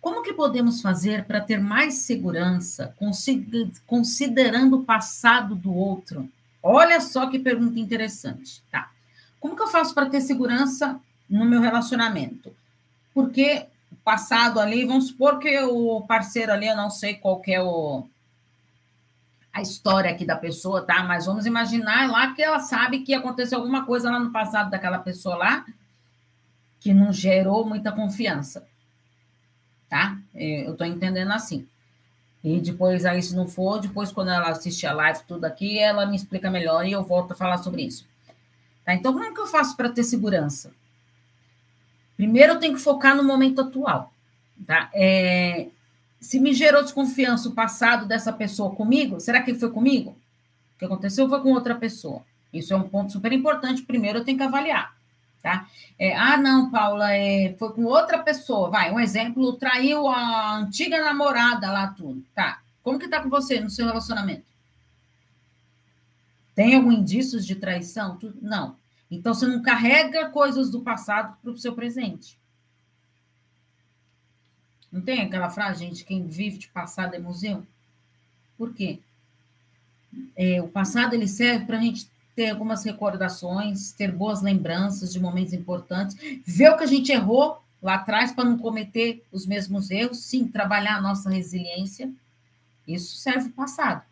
como 0.00 0.22
que 0.22 0.32
podemos 0.32 0.80
fazer 0.80 1.24
para 1.24 1.40
ter 1.40 1.58
mais 1.58 1.94
segurança, 1.94 2.94
considerando 3.86 4.76
o 4.76 4.84
passado 4.84 5.56
do 5.56 5.74
outro? 5.74 6.30
Olha 6.62 7.00
só 7.00 7.26
que 7.28 7.38
pergunta 7.38 7.80
interessante, 7.80 8.62
tá? 8.70 8.90
Como 9.40 9.56
que 9.56 9.62
eu 9.62 9.68
faço 9.68 9.94
para 9.94 10.10
ter 10.10 10.20
segurança 10.20 11.00
no 11.28 11.44
meu 11.44 11.60
relacionamento? 11.60 12.54
Porque 13.14 13.66
o 13.90 13.96
passado 13.96 14.60
ali, 14.60 14.84
vamos 14.84 15.08
supor 15.08 15.38
que 15.38 15.58
o 15.60 16.02
parceiro 16.02 16.52
ali, 16.52 16.66
eu 16.66 16.76
não 16.76 16.90
sei 16.90 17.14
qual 17.14 17.40
que 17.40 17.52
é 17.52 17.62
o, 17.62 18.06
a 19.56 19.62
história 19.62 20.10
aqui 20.10 20.26
da 20.26 20.36
pessoa, 20.36 20.82
tá? 20.82 21.02
Mas 21.02 21.24
vamos 21.24 21.46
imaginar 21.46 22.10
lá 22.10 22.34
que 22.34 22.42
ela 22.42 22.60
sabe 22.60 23.00
que 23.00 23.14
aconteceu 23.14 23.58
alguma 23.58 23.86
coisa 23.86 24.10
lá 24.10 24.20
no 24.20 24.30
passado 24.30 24.68
daquela 24.68 24.98
pessoa 24.98 25.34
lá 25.34 25.64
que 26.78 26.92
não 26.92 27.10
gerou 27.10 27.64
muita 27.64 27.90
confiança, 27.90 28.66
tá? 29.88 30.18
É, 30.34 30.66
eu 30.66 30.72
estou 30.72 30.86
entendendo 30.86 31.32
assim. 31.32 31.66
E 32.44 32.60
depois, 32.60 33.06
aí, 33.06 33.22
se 33.22 33.34
não 33.34 33.48
for, 33.48 33.80
depois, 33.80 34.12
quando 34.12 34.30
ela 34.30 34.50
assistir 34.50 34.86
a 34.86 34.92
live, 34.92 35.20
tudo 35.26 35.46
aqui, 35.46 35.78
ela 35.78 36.04
me 36.04 36.14
explica 36.14 36.50
melhor 36.50 36.86
e 36.86 36.92
eu 36.92 37.02
volto 37.02 37.32
a 37.32 37.34
falar 37.34 37.56
sobre 37.56 37.82
isso. 37.82 38.06
Tá? 38.84 38.94
Então, 38.94 39.14
como 39.14 39.24
é 39.24 39.32
que 39.32 39.40
eu 39.40 39.46
faço 39.46 39.74
para 39.74 39.88
ter 39.88 40.04
segurança? 40.04 40.70
Primeiro, 42.14 42.52
eu 42.52 42.60
tenho 42.60 42.74
que 42.74 42.80
focar 42.80 43.16
no 43.16 43.24
momento 43.24 43.62
atual. 43.62 44.12
Tá? 44.66 44.90
É, 44.92 45.68
se 46.20 46.40
me 46.40 46.52
gerou 46.52 46.82
desconfiança 46.82 47.48
o 47.48 47.52
passado 47.52 48.06
dessa 48.06 48.32
pessoa 48.32 48.74
comigo, 48.74 49.20
será 49.20 49.42
que 49.42 49.54
foi 49.54 49.70
comigo? 49.70 50.16
O 50.74 50.78
que 50.78 50.84
aconteceu 50.84 51.28
foi 51.28 51.40
com 51.40 51.52
outra 51.52 51.74
pessoa. 51.74 52.22
Isso 52.52 52.72
é 52.72 52.76
um 52.76 52.88
ponto 52.88 53.12
super 53.12 53.32
importante. 53.32 53.82
Primeiro, 53.82 54.18
eu 54.18 54.24
tenho 54.24 54.38
que 54.38 54.44
avaliar. 54.44 54.94
Tá? 55.42 55.68
É, 55.98 56.16
ah, 56.16 56.36
não, 56.36 56.70
Paula, 56.70 57.12
é, 57.12 57.54
foi 57.58 57.72
com 57.72 57.84
outra 57.84 58.18
pessoa. 58.18 58.68
Vai, 58.68 58.92
um 58.92 58.98
exemplo, 58.98 59.52
traiu 59.54 60.08
a 60.08 60.56
antiga 60.56 61.02
namorada 61.02 61.70
lá, 61.70 61.88
tudo. 61.88 62.24
Tá. 62.34 62.60
Como 62.82 62.98
que 62.98 63.08
tá 63.08 63.22
com 63.22 63.28
você 63.28 63.60
no 63.60 63.70
seu 63.70 63.86
relacionamento? 63.86 64.44
Tem 66.54 66.74
algum 66.74 66.90
indícios 66.90 67.46
de 67.46 67.54
traição? 67.54 68.18
Não. 68.40 68.76
Então 69.10 69.34
você 69.34 69.46
não 69.46 69.62
carrega 69.62 70.30
coisas 70.30 70.70
do 70.70 70.80
passado 70.80 71.36
para 71.42 71.52
o 71.52 71.58
seu 71.58 71.74
presente. 71.74 72.38
Não 74.90 75.00
tem 75.00 75.22
aquela 75.22 75.50
frase, 75.50 75.84
gente, 75.84 76.04
quem 76.04 76.26
vive 76.26 76.58
de 76.58 76.68
passado 76.68 77.14
é 77.14 77.18
museu? 77.18 77.66
Por 78.56 78.72
quê? 78.72 79.00
É, 80.36 80.62
o 80.62 80.68
passado 80.68 81.14
ele 81.14 81.28
serve 81.28 81.66
para 81.66 81.78
a 81.78 81.80
gente 81.80 82.08
ter 82.34 82.50
algumas 82.50 82.84
recordações, 82.84 83.92
ter 83.92 84.12
boas 84.12 84.42
lembranças 84.42 85.12
de 85.12 85.18
momentos 85.18 85.52
importantes, 85.52 86.16
ver 86.46 86.70
o 86.70 86.76
que 86.76 86.84
a 86.84 86.88
gente 86.88 87.10
errou 87.10 87.62
lá 87.82 87.94
atrás 87.94 88.32
para 88.32 88.44
não 88.44 88.58
cometer 88.58 89.24
os 89.32 89.46
mesmos 89.46 89.90
erros, 89.90 90.24
sim, 90.24 90.46
trabalhar 90.46 90.96
a 90.96 91.00
nossa 91.00 91.30
resiliência. 91.30 92.12
Isso 92.86 93.16
serve 93.16 93.48
o 93.48 93.52
passado. 93.52 94.02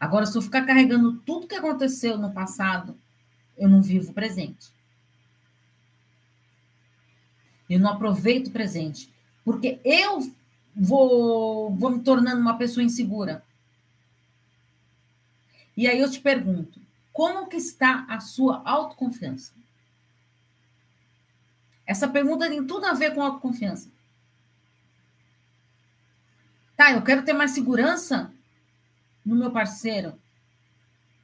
Agora, 0.00 0.26
se 0.26 0.36
eu 0.36 0.42
ficar 0.42 0.64
carregando 0.64 1.18
tudo 1.18 1.48
que 1.48 1.54
aconteceu 1.54 2.16
no 2.16 2.30
passado, 2.30 2.96
eu 3.56 3.68
não 3.68 3.82
vivo 3.82 4.10
o 4.10 4.14
presente. 4.14 4.68
Eu 7.68 7.78
não 7.80 7.90
aproveito 7.90 8.48
o 8.48 8.52
presente. 8.52 9.12
Porque 9.44 9.80
eu 9.84 10.32
vou, 10.74 11.74
vou 11.74 11.90
me 11.90 12.00
tornando 12.00 12.40
uma 12.40 12.56
pessoa 12.56 12.84
insegura. 12.84 13.44
E 15.76 15.86
aí 15.86 16.00
eu 16.00 16.10
te 16.10 16.20
pergunto, 16.20 16.80
como 17.12 17.48
que 17.48 17.56
está 17.56 18.04
a 18.08 18.20
sua 18.20 18.62
autoconfiança? 18.64 19.52
Essa 21.86 22.06
pergunta 22.06 22.48
tem 22.48 22.66
tudo 22.66 22.86
a 22.86 22.94
ver 22.94 23.14
com 23.14 23.22
autoconfiança. 23.22 23.90
Tá, 26.76 26.92
eu 26.92 27.02
quero 27.02 27.24
ter 27.24 27.32
mais 27.32 27.52
segurança 27.52 28.32
no 29.24 29.34
meu 29.34 29.50
parceiro, 29.50 30.16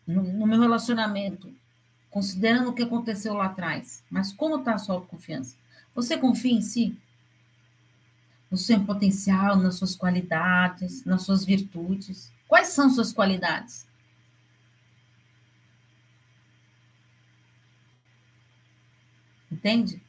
no, 0.06 0.22
no 0.22 0.46
meu 0.46 0.60
relacionamento, 0.60 1.54
considerando 2.10 2.70
o 2.70 2.72
que 2.72 2.82
aconteceu 2.82 3.34
lá 3.34 3.46
atrás. 3.46 4.02
Mas 4.10 4.32
como 4.32 4.56
está 4.56 4.74
a 4.74 4.78
sua 4.78 4.96
autoconfiança? 4.96 5.56
Você 5.94 6.16
confia 6.16 6.52
em 6.52 6.62
si? 6.62 6.96
no 8.54 8.58
seu 8.58 8.78
potencial, 8.84 9.56
nas 9.56 9.74
suas 9.74 9.96
qualidades, 9.96 11.04
nas 11.04 11.22
suas 11.22 11.44
virtudes. 11.44 12.32
Quais 12.46 12.68
são 12.68 12.88
suas 12.88 13.12
qualidades? 13.12 13.84
Entende? 19.50 20.00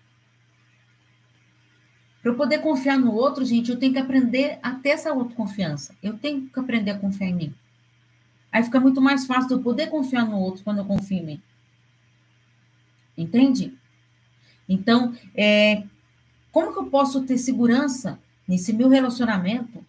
Para 2.21 2.31
eu 2.31 2.36
poder 2.36 2.59
confiar 2.59 2.99
no 2.99 3.11
outro, 3.11 3.43
gente, 3.43 3.71
eu 3.71 3.79
tenho 3.79 3.93
que 3.93 3.99
aprender 3.99 4.59
a 4.61 4.75
ter 4.75 4.89
essa 4.89 5.09
autoconfiança. 5.09 5.95
Eu 6.03 6.15
tenho 6.15 6.47
que 6.47 6.59
aprender 6.59 6.91
a 6.91 6.99
confiar 6.99 7.29
em 7.29 7.33
mim. 7.33 7.55
Aí 8.51 8.61
fica 8.61 8.79
muito 8.79 9.01
mais 9.01 9.25
fácil 9.25 9.57
eu 9.57 9.63
poder 9.63 9.88
confiar 9.88 10.25
no 10.27 10.38
outro 10.38 10.63
quando 10.63 10.77
eu 10.77 10.86
confio 10.86 11.17
em 11.17 11.25
mim. 11.25 11.41
Entende? 13.17 13.73
Então, 14.68 15.16
é, 15.36 15.84
como 16.51 16.72
que 16.74 16.80
eu 16.80 16.86
posso 16.86 17.24
ter 17.24 17.38
segurança 17.38 18.20
nesse 18.47 18.74
meu 18.74 18.89
relacionamento, 18.89 19.86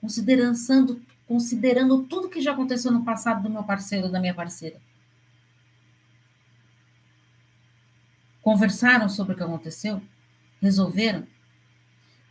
considerando, 0.00 1.00
considerando 1.26 2.02
tudo 2.04 2.28
que 2.28 2.40
já 2.40 2.52
aconteceu 2.52 2.92
no 2.92 3.04
passado 3.04 3.42
do 3.42 3.50
meu 3.50 3.64
parceiro, 3.64 4.10
da 4.10 4.20
minha 4.20 4.34
parceira? 4.34 4.80
Conversaram 8.42 9.08
sobre 9.08 9.34
o 9.34 9.36
que 9.36 9.42
aconteceu? 9.42 10.00
Resolveram? 10.60 11.26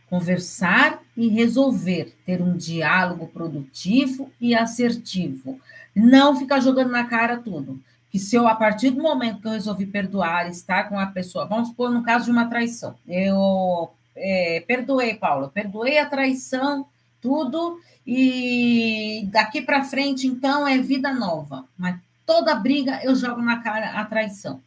Conversar 0.08 1.02
e 1.16 1.28
resolver, 1.28 2.16
ter 2.24 2.40
um 2.40 2.56
diálogo 2.56 3.28
produtivo 3.28 4.32
e 4.40 4.54
assertivo. 4.54 5.60
Não 5.94 6.36
ficar 6.36 6.60
jogando 6.60 6.90
na 6.90 7.04
cara 7.04 7.36
tudo. 7.36 7.80
Que 8.10 8.18
se 8.18 8.36
eu, 8.36 8.48
a 8.48 8.54
partir 8.54 8.90
do 8.90 9.02
momento 9.02 9.40
que 9.40 9.48
eu 9.48 9.52
resolvi 9.52 9.86
perdoar, 9.86 10.48
estar 10.48 10.88
com 10.88 10.98
a 10.98 11.06
pessoa, 11.06 11.46
vamos 11.46 11.68
supor 11.68 11.90
no 11.90 12.02
caso 12.02 12.24
de 12.24 12.30
uma 12.30 12.48
traição, 12.48 12.96
eu 13.06 13.90
é, 14.16 14.64
perdoei, 14.66 15.14
Paula, 15.14 15.48
perdoei 15.48 15.98
a 15.98 16.06
traição, 16.06 16.86
tudo, 17.20 17.80
e 18.06 19.28
daqui 19.30 19.60
para 19.60 19.84
frente, 19.84 20.26
então, 20.26 20.66
é 20.66 20.78
vida 20.78 21.12
nova. 21.12 21.66
Mas 21.76 21.98
toda 22.24 22.54
briga 22.54 23.00
eu 23.02 23.14
jogo 23.14 23.42
na 23.42 23.60
cara 23.60 24.00
a 24.00 24.04
traição. 24.04 24.62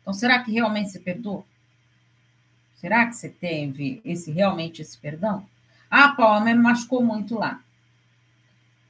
Então, 0.00 0.14
será 0.14 0.38
que 0.42 0.52
realmente 0.52 0.90
você 0.90 1.00
perdoou? 1.00 1.44
Será 2.76 3.06
que 3.06 3.16
você 3.16 3.28
teve 3.28 4.00
esse 4.04 4.30
realmente 4.30 4.82
esse 4.82 4.96
perdão? 4.96 5.44
Ah, 5.90 6.10
Paula, 6.10 6.40
me 6.40 6.54
machucou 6.54 7.02
muito 7.02 7.34
lá. 7.34 7.60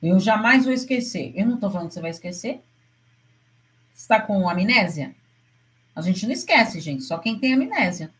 Eu 0.03 0.21
jamais 0.21 0.65
vou 0.65 0.75
esquecer. 0.75 1.33
Eu 1.35 1.47
não 1.47 1.55
estou 1.55 1.71
falando 1.71 1.89
que 1.89 1.95
você 1.95 2.01
vai 2.01 2.11
esquecer. 2.11 2.61
Está 3.97 4.21
com 4.21 4.47
amnésia? 4.47 5.17
A 5.95 6.03
gente 6.03 6.27
não 6.27 6.33
esquece, 6.33 6.81
gente. 6.81 7.03
Só 7.03 7.17
quem 7.17 7.39
tem 7.39 7.55
amnésia. 7.55 8.13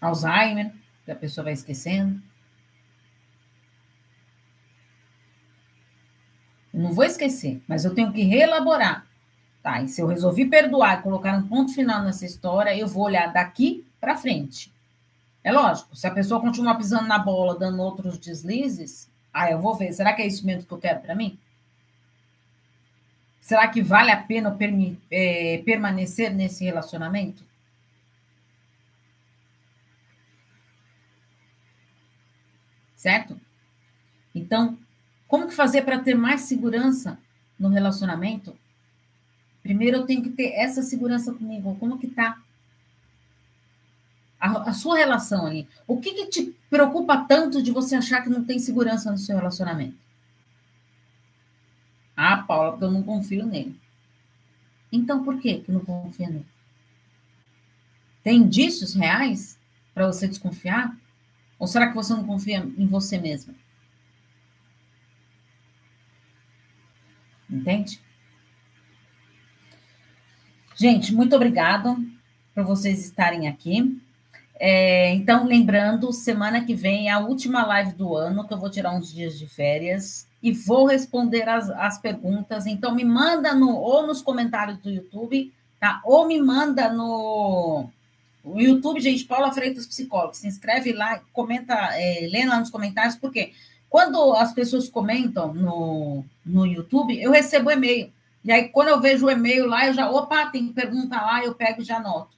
Alzheimer, 0.00 0.72
que 1.04 1.10
a 1.10 1.16
pessoa 1.16 1.44
vai 1.44 1.52
esquecendo. 1.52 2.22
Eu 6.72 6.80
não 6.80 6.92
vou 6.92 7.04
esquecer, 7.04 7.60
mas 7.66 7.84
eu 7.84 7.92
tenho 7.92 8.12
que 8.12 8.22
reelaborar. 8.22 9.04
Tá, 9.60 9.82
e 9.82 9.88
se 9.88 10.00
eu 10.00 10.06
resolvi 10.06 10.46
perdoar 10.46 11.00
e 11.00 11.02
colocar 11.02 11.36
um 11.36 11.48
ponto 11.48 11.74
final 11.74 12.04
nessa 12.04 12.24
história, 12.24 12.76
eu 12.76 12.86
vou 12.86 13.02
olhar 13.02 13.32
daqui 13.32 13.84
para 14.00 14.16
frente. 14.16 14.72
É 15.42 15.50
lógico, 15.50 15.96
se 15.96 16.06
a 16.06 16.12
pessoa 16.12 16.40
continuar 16.40 16.76
pisando 16.76 17.08
na 17.08 17.18
bola, 17.18 17.58
dando 17.58 17.82
outros 17.82 18.18
deslizes, 18.18 19.10
aí 19.32 19.52
eu 19.52 19.60
vou 19.60 19.74
ver, 19.74 19.92
será 19.92 20.12
que 20.12 20.22
é 20.22 20.26
isso 20.28 20.46
mesmo 20.46 20.64
que 20.64 20.72
eu 20.72 20.78
quero 20.78 21.00
para 21.00 21.16
mim? 21.16 21.36
Será 23.48 23.66
que 23.66 23.80
vale 23.80 24.10
a 24.10 24.22
pena 24.22 24.54
é, 25.10 25.62
permanecer 25.64 26.34
nesse 26.34 26.66
relacionamento? 26.66 27.42
Certo? 32.94 33.40
Então, 34.34 34.78
como 35.26 35.48
que 35.48 35.54
fazer 35.54 35.80
para 35.80 35.98
ter 35.98 36.14
mais 36.14 36.42
segurança 36.42 37.18
no 37.58 37.70
relacionamento? 37.70 38.54
Primeiro 39.62 39.96
eu 39.96 40.04
tenho 40.04 40.22
que 40.22 40.28
ter 40.28 40.52
essa 40.52 40.82
segurança 40.82 41.32
comigo. 41.32 41.74
Como 41.76 41.98
que 41.98 42.08
tá? 42.08 42.38
A, 44.38 44.68
a 44.68 44.72
sua 44.74 44.98
relação 44.98 45.46
ali. 45.46 45.66
O 45.86 45.98
que, 45.98 46.12
que 46.12 46.26
te 46.26 46.54
preocupa 46.68 47.24
tanto 47.26 47.62
de 47.62 47.70
você 47.70 47.96
achar 47.96 48.22
que 48.22 48.28
não 48.28 48.44
tem 48.44 48.58
segurança 48.58 49.10
no 49.10 49.16
seu 49.16 49.38
relacionamento? 49.38 50.07
Ah, 52.20 52.38
Paula, 52.38 52.72
porque 52.72 52.84
eu 52.84 52.90
não 52.90 53.04
confio 53.04 53.46
nele. 53.46 53.78
Então, 54.90 55.22
por 55.22 55.38
que 55.38 55.60
que 55.60 55.70
não 55.70 55.84
confia 55.84 56.28
nele? 56.28 56.46
Tem 58.24 58.40
indícios 58.40 58.92
reais 58.92 59.56
para 59.94 60.08
você 60.08 60.26
desconfiar? 60.26 60.98
Ou 61.60 61.68
será 61.68 61.86
que 61.86 61.94
você 61.94 62.12
não 62.12 62.24
confia 62.24 62.58
em 62.76 62.88
você 62.88 63.18
mesma? 63.18 63.54
Entende? 67.48 68.00
Gente, 70.74 71.14
muito 71.14 71.36
obrigado 71.36 72.04
por 72.52 72.64
vocês 72.64 72.98
estarem 73.04 73.46
aqui. 73.46 74.02
É, 74.60 75.10
então, 75.14 75.46
lembrando, 75.46 76.12
semana 76.12 76.64
que 76.64 76.74
vem 76.74 77.08
é 77.08 77.12
a 77.12 77.20
última 77.20 77.64
live 77.64 77.92
do 77.92 78.16
ano, 78.16 78.46
que 78.46 78.52
eu 78.52 78.58
vou 78.58 78.70
tirar 78.70 78.92
uns 78.92 79.12
dias 79.12 79.38
de 79.38 79.46
férias 79.46 80.26
e 80.42 80.52
vou 80.52 80.86
responder 80.86 81.48
as, 81.48 81.70
as 81.70 81.98
perguntas. 81.98 82.66
Então, 82.66 82.94
me 82.94 83.04
manda 83.04 83.54
no, 83.54 83.76
ou 83.76 84.06
nos 84.06 84.20
comentários 84.20 84.78
do 84.78 84.90
YouTube, 84.90 85.52
tá? 85.78 86.00
Ou 86.04 86.26
me 86.26 86.40
manda 86.40 86.92
no, 86.92 87.88
YouTube, 88.56 89.00
gente, 89.00 89.24
Paula 89.24 89.52
Freitas 89.52 89.86
Psicólogo. 89.86 90.34
Se 90.34 90.46
inscreve 90.46 90.92
lá, 90.92 91.20
comenta, 91.32 91.74
é, 91.92 92.28
lê 92.30 92.44
lá 92.44 92.58
nos 92.58 92.70
comentários, 92.70 93.16
porque 93.16 93.52
quando 93.88 94.32
as 94.34 94.52
pessoas 94.52 94.88
comentam 94.88 95.52
no, 95.52 96.24
no 96.44 96.66
YouTube, 96.66 97.20
eu 97.20 97.30
recebo 97.30 97.70
e-mail. 97.70 98.12
E 98.44 98.52
aí, 98.52 98.68
quando 98.68 98.88
eu 98.88 99.00
vejo 99.00 99.26
o 99.26 99.30
e-mail 99.30 99.66
lá, 99.66 99.86
eu 99.86 99.94
já, 99.94 100.10
opa, 100.10 100.46
tem 100.46 100.72
pergunta 100.72 101.16
lá, 101.16 101.44
eu 101.44 101.54
pego 101.54 101.82
e 101.82 101.84
já 101.84 101.96
anoto, 101.96 102.36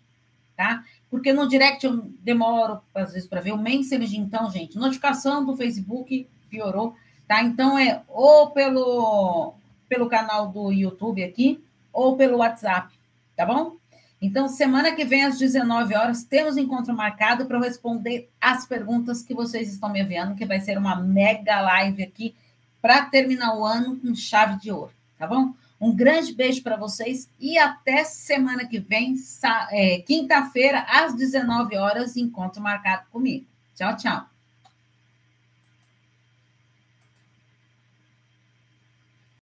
tá? 0.56 0.82
Porque 1.10 1.32
no 1.32 1.48
direct 1.48 1.84
eu 1.84 1.96
demoro, 2.20 2.80
às 2.94 3.12
vezes, 3.12 3.28
para 3.28 3.40
ver. 3.40 3.52
O 3.52 3.58
Messenger, 3.58 4.14
então, 4.14 4.50
gente, 4.50 4.78
notificação 4.78 5.44
do 5.44 5.56
Facebook 5.56 6.28
piorou, 6.48 6.94
tá? 7.26 7.42
Então, 7.42 7.76
é 7.76 8.02
ou 8.08 8.50
pelo, 8.50 9.54
pelo 9.88 10.08
canal 10.08 10.48
do 10.48 10.70
YouTube 10.70 11.22
aqui, 11.22 11.62
ou 11.92 12.16
pelo 12.16 12.38
WhatsApp, 12.38 12.94
tá 13.36 13.44
bom? 13.44 13.76
Então, 14.22 14.48
semana 14.48 14.92
que 14.94 15.04
vem, 15.04 15.24
às 15.24 15.38
19 15.38 15.94
horas, 15.94 16.24
temos 16.24 16.56
encontro 16.56 16.94
marcado 16.94 17.46
para 17.46 17.58
responder 17.58 18.28
as 18.40 18.66
perguntas 18.66 19.22
que 19.22 19.34
vocês 19.34 19.72
estão 19.72 19.88
me 19.88 20.00
enviando, 20.00 20.36
que 20.36 20.44
vai 20.44 20.60
ser 20.60 20.76
uma 20.76 20.94
mega 20.94 21.60
live 21.60 22.02
aqui 22.02 22.34
para 22.82 23.06
terminar 23.06 23.56
o 23.56 23.64
ano 23.64 23.98
com 23.98 24.14
chave 24.14 24.58
de 24.58 24.70
ouro, 24.70 24.92
tá 25.18 25.26
bom? 25.26 25.54
Um 25.80 25.94
grande 25.94 26.34
beijo 26.34 26.62
para 26.62 26.76
vocês 26.76 27.28
e 27.40 27.56
até 27.56 28.04
semana 28.04 28.66
que 28.66 28.78
vem, 28.78 29.14
é, 29.70 29.98
quinta-feira, 30.00 30.84
às 30.88 31.14
19 31.14 31.76
horas, 31.76 32.16
encontro 32.16 32.62
marcado 32.62 33.08
comigo. 33.10 33.46
Tchau, 33.74 33.96
tchau. 33.96 34.29